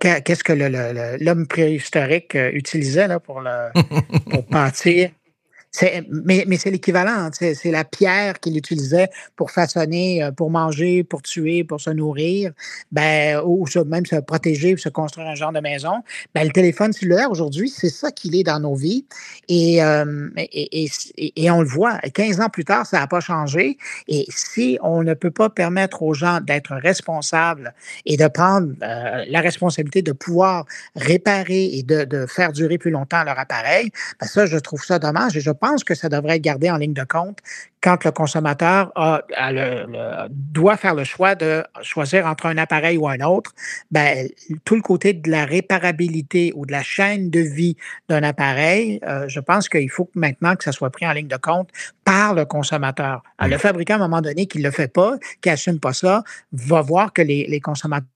qu'est-ce 0.00 0.44
que 0.44 0.52
l'homme 1.24 1.46
préhistorique 1.46 2.34
euh, 2.34 2.50
utilisait 2.52 3.08
là, 3.08 3.20
pour, 3.20 3.40
le, 3.40 3.70
pour 4.30 4.42
bâtir 4.50 5.10
mais, 6.10 6.56
c'est 6.56 6.70
l'équivalent. 6.70 7.30
C'est 7.32 7.70
la 7.70 7.84
pierre 7.84 8.40
qu'il 8.40 8.56
utilisait 8.56 9.08
pour 9.36 9.50
façonner, 9.50 10.22
euh, 10.22 10.30
pour 10.30 10.50
manger, 10.50 11.04
pour 11.04 11.22
tuer, 11.22 11.64
pour 11.64 11.80
se 11.80 11.90
nourrir, 11.90 12.52
ben, 12.90 13.40
ou 13.44 13.66
même 13.86 14.06
se 14.06 14.16
protéger, 14.16 14.76
se 14.76 14.88
construire 14.88 15.28
un 15.28 15.34
genre 15.34 15.52
de 15.52 15.60
maison. 15.60 16.02
Ben, 16.34 16.44
le 16.44 16.50
téléphone 16.50 16.92
cellulaire, 16.92 17.30
aujourd'hui, 17.30 17.68
c'est 17.68 17.90
ça 17.90 18.10
qu'il 18.10 18.34
est 18.34 18.44
dans 18.44 18.60
nos 18.60 18.74
vies. 18.74 19.04
Et, 19.48 19.82
euh, 19.82 20.04
on 21.50 21.60
le 21.60 21.68
voit. 21.68 21.98
15 21.98 22.40
ans 22.40 22.48
plus 22.48 22.64
tard, 22.64 22.86
ça 22.86 23.00
n'a 23.00 23.06
pas 23.06 23.20
changé. 23.20 23.78
Et 24.06 24.26
si 24.28 24.78
on 24.82 25.02
ne 25.02 25.14
peut 25.14 25.30
pas 25.30 25.48
permettre 25.48 26.02
aux 26.02 26.14
gens 26.14 26.40
d'être 26.40 26.74
responsables 26.74 27.74
et 28.04 28.16
de 28.16 28.28
prendre 28.28 28.72
euh, 28.82 29.24
la 29.28 29.40
responsabilité 29.40 30.02
de 30.02 30.12
pouvoir 30.12 30.66
réparer 30.94 31.64
et 31.72 31.82
de, 31.82 32.26
faire 32.26 32.52
durer 32.52 32.78
plus 32.78 32.90
longtemps 32.90 33.24
leur 33.24 33.38
appareil, 33.38 33.90
ben 34.20 34.26
ça, 34.26 34.46
je 34.46 34.56
trouve 34.58 34.84
ça 34.84 34.98
dommage. 34.98 35.36
Pense 35.58 35.84
que 35.84 35.94
ça 35.94 36.08
devrait 36.08 36.36
être 36.36 36.42
gardé 36.42 36.70
en 36.70 36.76
ligne 36.76 36.94
de 36.94 37.04
compte 37.04 37.38
quand 37.80 38.04
le 38.04 38.10
consommateur 38.10 38.92
doit 40.30 40.76
faire 40.76 40.94
le 40.94 41.04
choix 41.04 41.34
de 41.34 41.64
choisir 41.82 42.26
entre 42.26 42.46
un 42.46 42.58
appareil 42.58 42.96
ou 42.96 43.08
un 43.08 43.20
autre. 43.20 43.54
Ben, 43.90 44.28
tout 44.64 44.74
le 44.74 44.82
côté 44.82 45.12
de 45.12 45.30
la 45.30 45.44
réparabilité 45.44 46.52
ou 46.56 46.66
de 46.66 46.72
la 46.72 46.82
chaîne 46.82 47.30
de 47.30 47.40
vie 47.40 47.76
d'un 48.08 48.22
appareil, 48.22 49.00
euh, 49.06 49.28
je 49.28 49.40
pense 49.40 49.68
qu'il 49.68 49.90
faut 49.90 50.10
maintenant 50.14 50.56
que 50.56 50.64
ça 50.64 50.72
soit 50.72 50.90
pris 50.90 51.06
en 51.06 51.12
ligne 51.12 51.28
de 51.28 51.36
compte 51.36 51.70
par 52.04 52.34
le 52.34 52.44
consommateur. 52.44 53.22
le 53.40 53.58
fabricant, 53.58 53.94
à 53.94 53.96
un 53.96 54.00
moment 54.00 54.20
donné, 54.20 54.46
qui 54.46 54.58
ne 54.58 54.64
le 54.64 54.70
fait 54.70 54.92
pas, 54.92 55.16
qui 55.40 55.48
n'assume 55.48 55.78
pas 55.78 55.92
ça, 55.92 56.24
va 56.52 56.80
voir 56.82 57.12
que 57.12 57.22
les, 57.22 57.46
les 57.46 57.60
consommateurs 57.60 58.08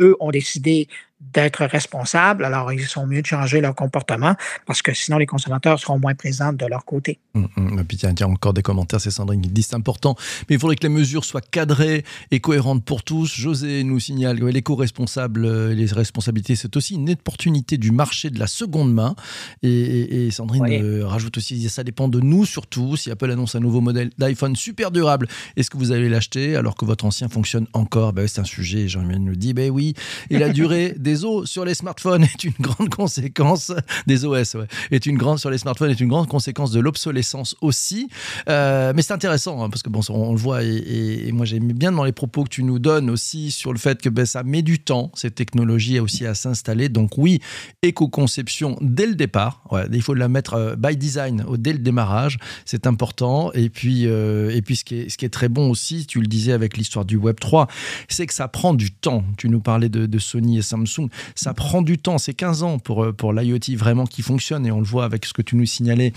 eux, 0.00 0.16
ont 0.20 0.30
décidé 0.30 0.88
d'être 1.32 1.64
responsables, 1.64 2.44
alors 2.44 2.72
ils 2.72 2.84
sont 2.84 3.06
mieux 3.06 3.22
de 3.22 3.26
changer 3.26 3.60
leur 3.60 3.74
comportement 3.74 4.34
parce 4.66 4.82
que 4.82 4.92
sinon 4.92 5.18
les 5.18 5.26
consommateurs 5.26 5.78
seront 5.78 5.98
moins 5.98 6.14
présents 6.14 6.52
de 6.52 6.66
leur 6.66 6.84
côté. 6.84 7.18
Hum, 7.34 7.48
hum. 7.56 7.78
Et 7.78 7.84
puis 7.84 7.96
tiens, 7.96 8.12
tiens, 8.14 8.26
encore 8.26 8.52
des 8.52 8.62
commentaires, 8.62 9.00
c'est 9.00 9.10
Sandrine 9.10 9.40
qui 9.40 9.48
dit 9.48 9.62
c'est 9.62 9.74
important, 9.74 10.16
mais 10.48 10.56
il 10.56 10.60
faudrait 10.60 10.76
que 10.76 10.82
les 10.82 10.92
mesures 10.92 11.24
soient 11.24 11.40
cadrées 11.40 12.04
et 12.30 12.40
cohérentes 12.40 12.84
pour 12.84 13.02
tous. 13.02 13.32
José 13.34 13.84
nous 13.84 14.00
signale 14.00 14.40
que 14.40 14.44
l'éco-responsable 14.44 15.46
et 15.72 15.74
les 15.74 15.86
responsabilités, 15.86 16.56
c'est 16.56 16.76
aussi 16.76 16.94
une 16.94 17.10
opportunité 17.10 17.78
du 17.78 17.92
marché 17.92 18.30
de 18.30 18.38
la 18.38 18.46
seconde 18.46 18.92
main. 18.92 19.14
Et, 19.62 20.30
Sandrine 20.30 20.64
euh, 20.70 21.06
rajoute 21.06 21.36
aussi, 21.38 21.68
ça 21.68 21.84
dépend 21.84 22.08
de 22.08 22.20
nous 22.20 22.44
surtout. 22.44 22.96
Si 22.96 23.10
Apple 23.10 23.30
annonce 23.30 23.54
un 23.54 23.60
nouveau 23.60 23.80
modèle 23.80 24.10
d'iPhone 24.18 24.56
super 24.56 24.90
durable, 24.90 25.28
est-ce 25.56 25.70
que 25.70 25.76
vous 25.76 25.92
allez 25.92 26.08
l'acheter 26.08 26.56
alors 26.56 26.74
que 26.74 26.84
votre 26.84 27.04
ancien 27.04 27.28
fonctionne 27.28 27.66
encore? 27.72 28.12
Ben, 28.12 28.26
C'est 28.26 28.40
un 28.40 28.44
sujet, 28.44 28.88
Jean-Michel 28.88 29.22
nous 29.22 29.36
dit, 29.36 29.54
ben 29.54 29.70
oui, 29.70 29.94
et 30.30 30.38
la 30.38 30.50
durée 30.50 30.94
des 30.98 31.11
os 31.24 31.48
sur 31.48 31.64
les 31.64 31.74
smartphones 31.74 32.24
est 32.24 32.44
une 32.44 32.54
grande 32.60 32.88
conséquence 32.94 33.72
des 34.06 34.24
OS, 34.24 34.56
est 34.90 35.06
une 35.06 35.16
grande 35.16 35.38
sur 35.38 35.50
les 35.50 35.58
smartphones 35.58 35.90
est 35.90 36.00
une 36.00 36.08
grande 36.08 36.28
conséquence 36.28 36.70
de 36.72 36.80
l'obsolescence 36.80 37.56
aussi. 37.60 38.08
Euh, 38.48 38.92
mais 38.94 39.02
c'est 39.02 39.12
intéressant 39.12 39.62
hein, 39.62 39.70
parce 39.70 39.82
que 39.82 39.90
bon, 39.90 40.00
on, 40.10 40.32
le 40.32 40.38
voit 40.38 40.62
et, 40.62 41.30
moi 41.32 41.46
j'aime 41.46 41.72
bien 41.72 41.92
dans 41.92 42.04
les 42.04 42.12
propos 42.12 42.44
que 42.44 42.48
tu 42.48 42.62
nous 42.62 42.78
donnes 42.78 43.10
aussi 43.10 43.50
sur 43.50 43.72
le 43.72 43.78
fait 43.78 44.00
que 44.00 44.08
ben, 44.08 44.26
ça 44.26 44.42
met 44.42 44.62
du 44.62 44.78
temps 44.78 45.10
cette 45.14 45.34
technologie 45.34 45.98
aussi 46.00 46.26
à 46.26 46.34
s'installer. 46.34 46.88
Donc 46.88 47.18
oui, 47.18 47.40
éco-conception 47.82 48.76
dès 48.80 49.06
le 49.06 49.14
départ. 49.14 49.62
il 49.92 50.02
faut 50.02 50.14
la 50.14 50.28
mettre 50.28 50.54
euh, 50.54 50.76
by 50.76 50.96
design 50.96 51.44
dès 51.58 51.72
le 51.72 51.78
démarrage, 51.78 52.38
c'est 52.64 52.86
important. 52.86 53.52
Et 53.52 53.68
puis 53.68 54.06
euh, 54.06 54.50
et 54.50 54.62
puis 54.62 54.76
ce 54.76 54.84
qui 54.84 55.24
est 55.24 55.32
très 55.32 55.48
bon 55.48 55.70
aussi, 55.70 56.06
tu 56.06 56.20
le 56.20 56.26
disais 56.26 56.52
avec 56.52 56.76
l'histoire 56.76 57.04
du 57.04 57.16
Web 57.16 57.38
3, 57.40 57.66
c'est 58.08 58.26
que 58.26 58.34
ça 58.34 58.48
prend 58.48 58.74
du 58.74 58.90
temps. 58.90 59.24
Tu 59.36 59.48
nous 59.48 59.60
parlais 59.60 59.88
de 59.88 60.18
Sony 60.18 60.58
et 60.58 60.62
Samsung 60.62 61.01
ça 61.34 61.54
prend 61.54 61.82
du 61.82 61.98
temps, 61.98 62.18
c'est 62.18 62.34
15 62.34 62.62
ans 62.62 62.78
pour, 62.78 63.04
euh, 63.04 63.12
pour 63.12 63.32
l'IoT 63.32 63.76
vraiment 63.76 64.06
qui 64.06 64.22
fonctionne 64.22 64.66
et 64.66 64.70
on 64.70 64.78
le 64.78 64.86
voit 64.86 65.04
avec 65.04 65.24
ce 65.24 65.32
que 65.32 65.42
tu 65.42 65.56
nous 65.56 65.66
signalais 65.66 66.12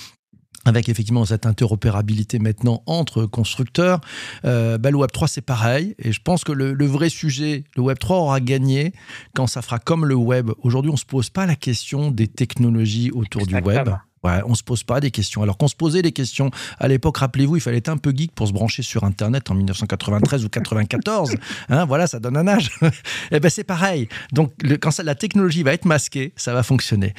avec 0.65 0.89
effectivement 0.89 1.25
cette 1.25 1.45
interopérabilité 1.45 2.39
maintenant 2.39 2.81
entre 2.87 3.25
constructeurs. 3.25 4.01
Euh, 4.43 4.77
bah, 4.77 4.91
le 4.91 4.97
Web 4.97 5.11
3, 5.11 5.27
c'est 5.27 5.41
pareil. 5.41 5.95
Et 5.99 6.11
je 6.11 6.19
pense 6.21 6.43
que 6.43 6.51
le, 6.51 6.85
vrai 6.85 7.09
sujet, 7.09 7.63
le 7.75 7.83
Web 7.83 7.99
3 7.99 8.17
aura 8.17 8.39
gagné 8.39 8.91
quand 9.35 9.47
ça 9.47 9.61
fera 9.61 9.79
comme 9.79 10.05
le 10.05 10.15
Web. 10.15 10.49
Aujourd'hui, 10.63 10.89
on 10.89 10.95
ne 10.95 10.99
se 10.99 11.05
pose 11.05 11.29
pas 11.29 11.45
la 11.45 11.55
question 11.55 12.11
des 12.11 12.27
technologies 12.27 13.11
autour 13.11 13.45
du 13.45 13.55
Web. 13.55 13.89
Ouais, 14.25 14.41
on 14.47 14.55
se 14.55 14.63
pose 14.63 14.83
pas 14.83 14.99
des 14.99 15.11
questions. 15.11 15.43
Alors 15.43 15.55
qu'on 15.55 15.67
se 15.67 15.75
posait 15.75 16.01
des 16.01 16.11
questions 16.11 16.49
à 16.79 16.87
l'époque, 16.87 17.17
rappelez-vous, 17.17 17.57
il 17.57 17.59
fallait 17.59 17.77
être 17.77 17.89
un 17.89 17.97
peu 17.97 18.11
geek 18.11 18.31
pour 18.33 18.47
se 18.47 18.53
brancher 18.53 18.81
sur 18.81 19.03
Internet 19.03 19.51
en 19.51 19.53
1993 19.53 20.45
ou 20.45 20.49
94. 20.49 21.35
Hein, 21.69 21.85
voilà, 21.85 22.07
ça 22.07 22.19
donne 22.19 22.35
un 22.35 22.47
âge. 22.47 22.71
et 22.81 22.87
eh 23.33 23.39
ben 23.39 23.49
c'est 23.49 23.63
pareil. 23.63 24.09
Donc 24.31 24.53
quand 24.81 24.89
ça, 24.89 25.03
la 25.03 25.13
technologie 25.13 25.61
va 25.61 25.73
être 25.73 25.85
masquée, 25.85 26.33
ça 26.35 26.55
va 26.55 26.63
fonctionner. 26.63 27.13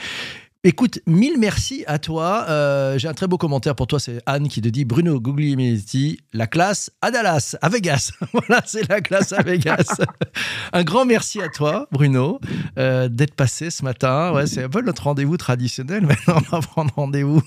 Écoute, 0.65 0.99
mille 1.07 1.39
merci 1.39 1.85
à 1.87 1.99
toi. 2.01 2.47
Euh, 2.49 2.99
j'ai 2.99 3.07
un 3.07 3.15
très 3.15 3.29
beau 3.29 3.39
commentaire 3.39 3.77
pour 3.77 3.87
toi. 3.87 4.01
C'est 4.01 4.21
Anne 4.27 4.49
qui 4.49 4.61
te 4.61 4.69
dit 4.69 4.85
Bruno 4.85 5.21
Guglielminetti, 5.21 6.19
la 6.33 6.49
classe 6.49 6.91
à 7.01 7.13
Dallas, 7.13 7.57
à 7.63 7.69
Vegas. 7.69 8.11
voilà, 8.33 8.63
c'est 8.67 8.89
la 8.89 9.01
classe 9.01 9.33
à 9.33 9.43
Vegas. 9.43 9.95
un 10.73 10.83
grand 10.83 11.05
merci 11.05 11.41
à 11.41 11.49
toi, 11.49 11.87
Bruno, 11.93 12.41
euh, 12.79 13.09
d'être 13.09 13.35
passé 13.35 13.71
ce 13.71 13.85
matin. 13.85 14.33
Ouais, 14.33 14.49
c'est 14.49 14.65
un 14.65 14.69
peu 14.69 14.83
notre 14.83 15.05
rendez-vous 15.05 15.37
traditionnel. 15.37 16.05
Maintenant, 16.07 16.39
on 16.39 16.57
va 16.57 16.61
prendre 16.61 16.93
rendez-vous 16.95 17.43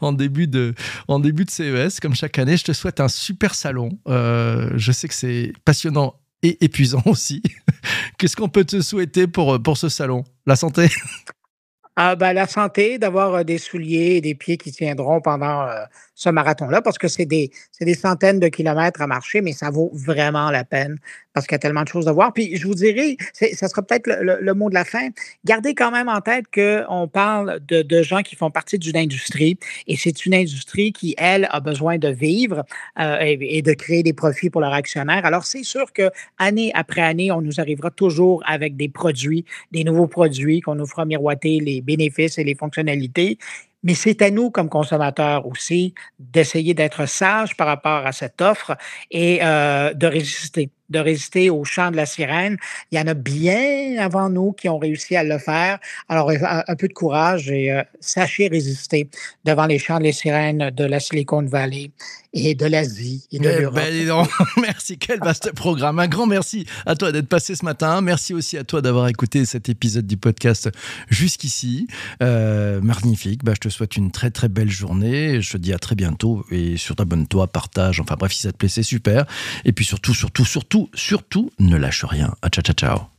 en 0.00 0.12
début 0.12 0.46
de, 0.46 0.74
en 1.08 1.20
début 1.20 1.44
de 1.44 1.50
CES, 1.50 2.00
comme 2.00 2.14
chaque 2.14 2.38
année. 2.38 2.56
Je 2.56 2.64
te 2.64 2.72
souhaite 2.72 3.00
un 3.00 3.08
super 3.08 3.54
salon. 3.54 3.90
Euh, 4.08 4.70
je 4.76 4.90
sais 4.90 5.08
que 5.08 5.14
c'est 5.14 5.52
passionnant 5.66 6.14
et 6.42 6.64
épuisant 6.64 7.02
aussi. 7.04 7.42
Qu'est-ce 8.16 8.36
qu'on 8.36 8.48
peut 8.48 8.64
te 8.64 8.80
souhaiter 8.80 9.26
pour, 9.26 9.62
pour 9.62 9.76
ce 9.76 9.90
salon? 9.90 10.24
La 10.46 10.56
santé? 10.56 10.88
Ah, 11.96 12.16
ben, 12.16 12.32
la 12.32 12.48
santé, 12.48 12.98
d'avoir 12.98 13.34
euh, 13.34 13.44
des 13.44 13.58
souliers 13.58 14.16
et 14.16 14.20
des 14.20 14.34
pieds 14.34 14.56
qui 14.56 14.72
tiendront 14.72 15.20
pendant 15.20 15.62
euh, 15.62 15.84
ce 16.14 16.28
marathon-là, 16.28 16.82
parce 16.82 16.98
que 16.98 17.06
c'est 17.06 17.24
des, 17.26 17.52
des 17.80 17.94
centaines 17.94 18.40
de 18.40 18.48
kilomètres 18.48 19.00
à 19.00 19.06
marcher, 19.06 19.40
mais 19.42 19.52
ça 19.52 19.70
vaut 19.70 19.90
vraiment 19.94 20.50
la 20.50 20.64
peine 20.64 20.98
parce 21.34 21.46
qu'il 21.46 21.54
y 21.54 21.56
a 21.56 21.58
tellement 21.58 21.82
de 21.82 21.88
choses 21.88 22.08
à 22.08 22.12
voir. 22.12 22.32
Puis 22.32 22.56
je 22.56 22.66
vous 22.66 22.74
dirais, 22.74 23.16
ça 23.32 23.68
sera 23.68 23.82
peut-être 23.82 24.06
le, 24.06 24.54
mot 24.54 24.70
de 24.70 24.74
la 24.74 24.84
fin. 24.84 25.08
Gardez 25.44 25.74
quand 25.74 25.90
même 25.90 26.08
en 26.08 26.20
tête 26.20 26.46
qu'on 26.54 27.08
parle 27.08 27.60
de, 27.66 28.02
gens 28.02 28.22
qui 28.22 28.36
font 28.36 28.50
partie 28.50 28.78
d'une 28.78 28.96
industrie 28.96 29.58
et 29.86 29.96
c'est 29.96 30.26
une 30.26 30.34
industrie 30.34 30.92
qui, 30.92 31.14
elle, 31.18 31.48
a 31.50 31.60
besoin 31.60 31.98
de 31.98 32.08
vivre 32.08 32.64
euh, 33.00 33.18
et, 33.20 33.58
et, 33.58 33.62
de 33.62 33.72
créer 33.72 34.02
des 34.02 34.12
profits 34.12 34.50
pour 34.50 34.60
leurs 34.60 34.72
actionnaires. 34.72 35.24
Alors 35.24 35.44
c'est 35.44 35.64
sûr 35.64 35.92
que 35.92 36.10
année 36.38 36.70
après 36.74 37.00
année, 37.00 37.32
on 37.32 37.40
nous 37.40 37.60
arrivera 37.60 37.90
toujours 37.90 38.42
avec 38.46 38.76
des 38.76 38.88
produits, 38.88 39.44
des 39.72 39.84
nouveaux 39.84 40.06
produits 40.06 40.60
qu'on 40.60 40.76
nous 40.76 40.86
fera 40.86 41.04
miroiter 41.04 41.60
les 41.60 41.80
bénéfices 41.80 42.38
et 42.38 42.44
les 42.44 42.54
fonctionnalités. 42.54 43.38
Mais 43.84 43.94
c'est 43.94 44.20
à 44.22 44.30
nous, 44.30 44.50
comme 44.50 44.68
consommateurs 44.68 45.46
aussi, 45.46 45.94
d'essayer 46.18 46.74
d'être 46.74 47.06
sages 47.06 47.56
par 47.56 47.68
rapport 47.68 48.06
à 48.06 48.12
cette 48.12 48.40
offre 48.40 48.76
et 49.10 49.38
euh, 49.42 49.94
de 49.94 50.06
résister 50.06 50.70
de 50.90 50.98
résister 50.98 51.50
au 51.50 51.64
chant 51.64 51.90
de 51.90 51.96
la 51.96 52.06
sirène. 52.06 52.56
Il 52.90 52.98
y 52.98 53.00
en 53.00 53.06
a 53.06 53.14
bien 53.14 53.96
avant 53.98 54.28
nous 54.28 54.52
qui 54.52 54.68
ont 54.68 54.78
réussi 54.78 55.16
à 55.16 55.24
le 55.24 55.38
faire. 55.38 55.78
Alors, 56.08 56.30
un, 56.30 56.76
peu 56.76 56.88
de 56.88 56.92
courage 56.92 57.50
et 57.50 57.72
euh, 57.72 57.82
sachez 58.00 58.48
résister 58.48 59.08
devant 59.44 59.66
les 59.66 59.78
chants 59.78 59.98
de 59.98 60.04
la 60.04 60.12
sirène 60.12 60.70
de 60.70 60.84
la 60.84 61.00
Silicon 61.00 61.42
Valley 61.42 61.90
et 62.34 62.54
de 62.54 62.66
l'Asie 62.66 63.26
et 63.32 63.38
de 63.38 63.48
eh 63.48 63.60
l'Europe. 63.60 63.76
Ben, 63.76 64.26
merci, 64.62 64.98
quel 64.98 65.20
vaste 65.20 65.52
programme. 65.52 65.98
Un 65.98 66.08
grand 66.08 66.26
merci 66.26 66.66
à 66.84 66.94
toi 66.94 67.12
d'être 67.12 67.28
passé 67.28 67.54
ce 67.54 67.64
matin. 67.64 68.00
Merci 68.00 68.34
aussi 68.34 68.58
à 68.58 68.64
toi 68.64 68.82
d'avoir 68.82 69.08
écouté 69.08 69.46
cet 69.46 69.68
épisode 69.68 70.06
du 70.06 70.16
podcast 70.16 70.70
jusqu'ici. 71.08 71.86
Euh, 72.22 72.80
magnifique. 72.80 73.44
Bah, 73.44 73.52
je 73.54 73.60
te 73.60 73.68
souhaite 73.74 73.96
une 73.96 74.10
très 74.10 74.30
très 74.30 74.48
belle 74.48 74.70
journée. 74.70 75.40
Je 75.40 75.52
te 75.52 75.56
dis 75.56 75.72
à 75.72 75.78
très 75.78 75.94
bientôt 75.94 76.44
et 76.50 76.76
surtout 76.76 77.02
abonne-toi, 77.02 77.46
partage. 77.48 78.00
Enfin 78.00 78.16
bref, 78.18 78.32
si 78.32 78.42
ça 78.42 78.52
te 78.52 78.56
plaît, 78.56 78.68
c'est 78.68 78.82
super. 78.82 79.26
Et 79.64 79.72
puis 79.72 79.84
surtout, 79.84 80.14
surtout, 80.14 80.44
surtout, 80.44 80.90
surtout, 80.94 81.50
ne 81.58 81.76
lâche 81.76 82.04
rien. 82.04 82.34
Ciao, 82.50 82.62
ciao, 82.62 82.74
ciao. 82.74 83.13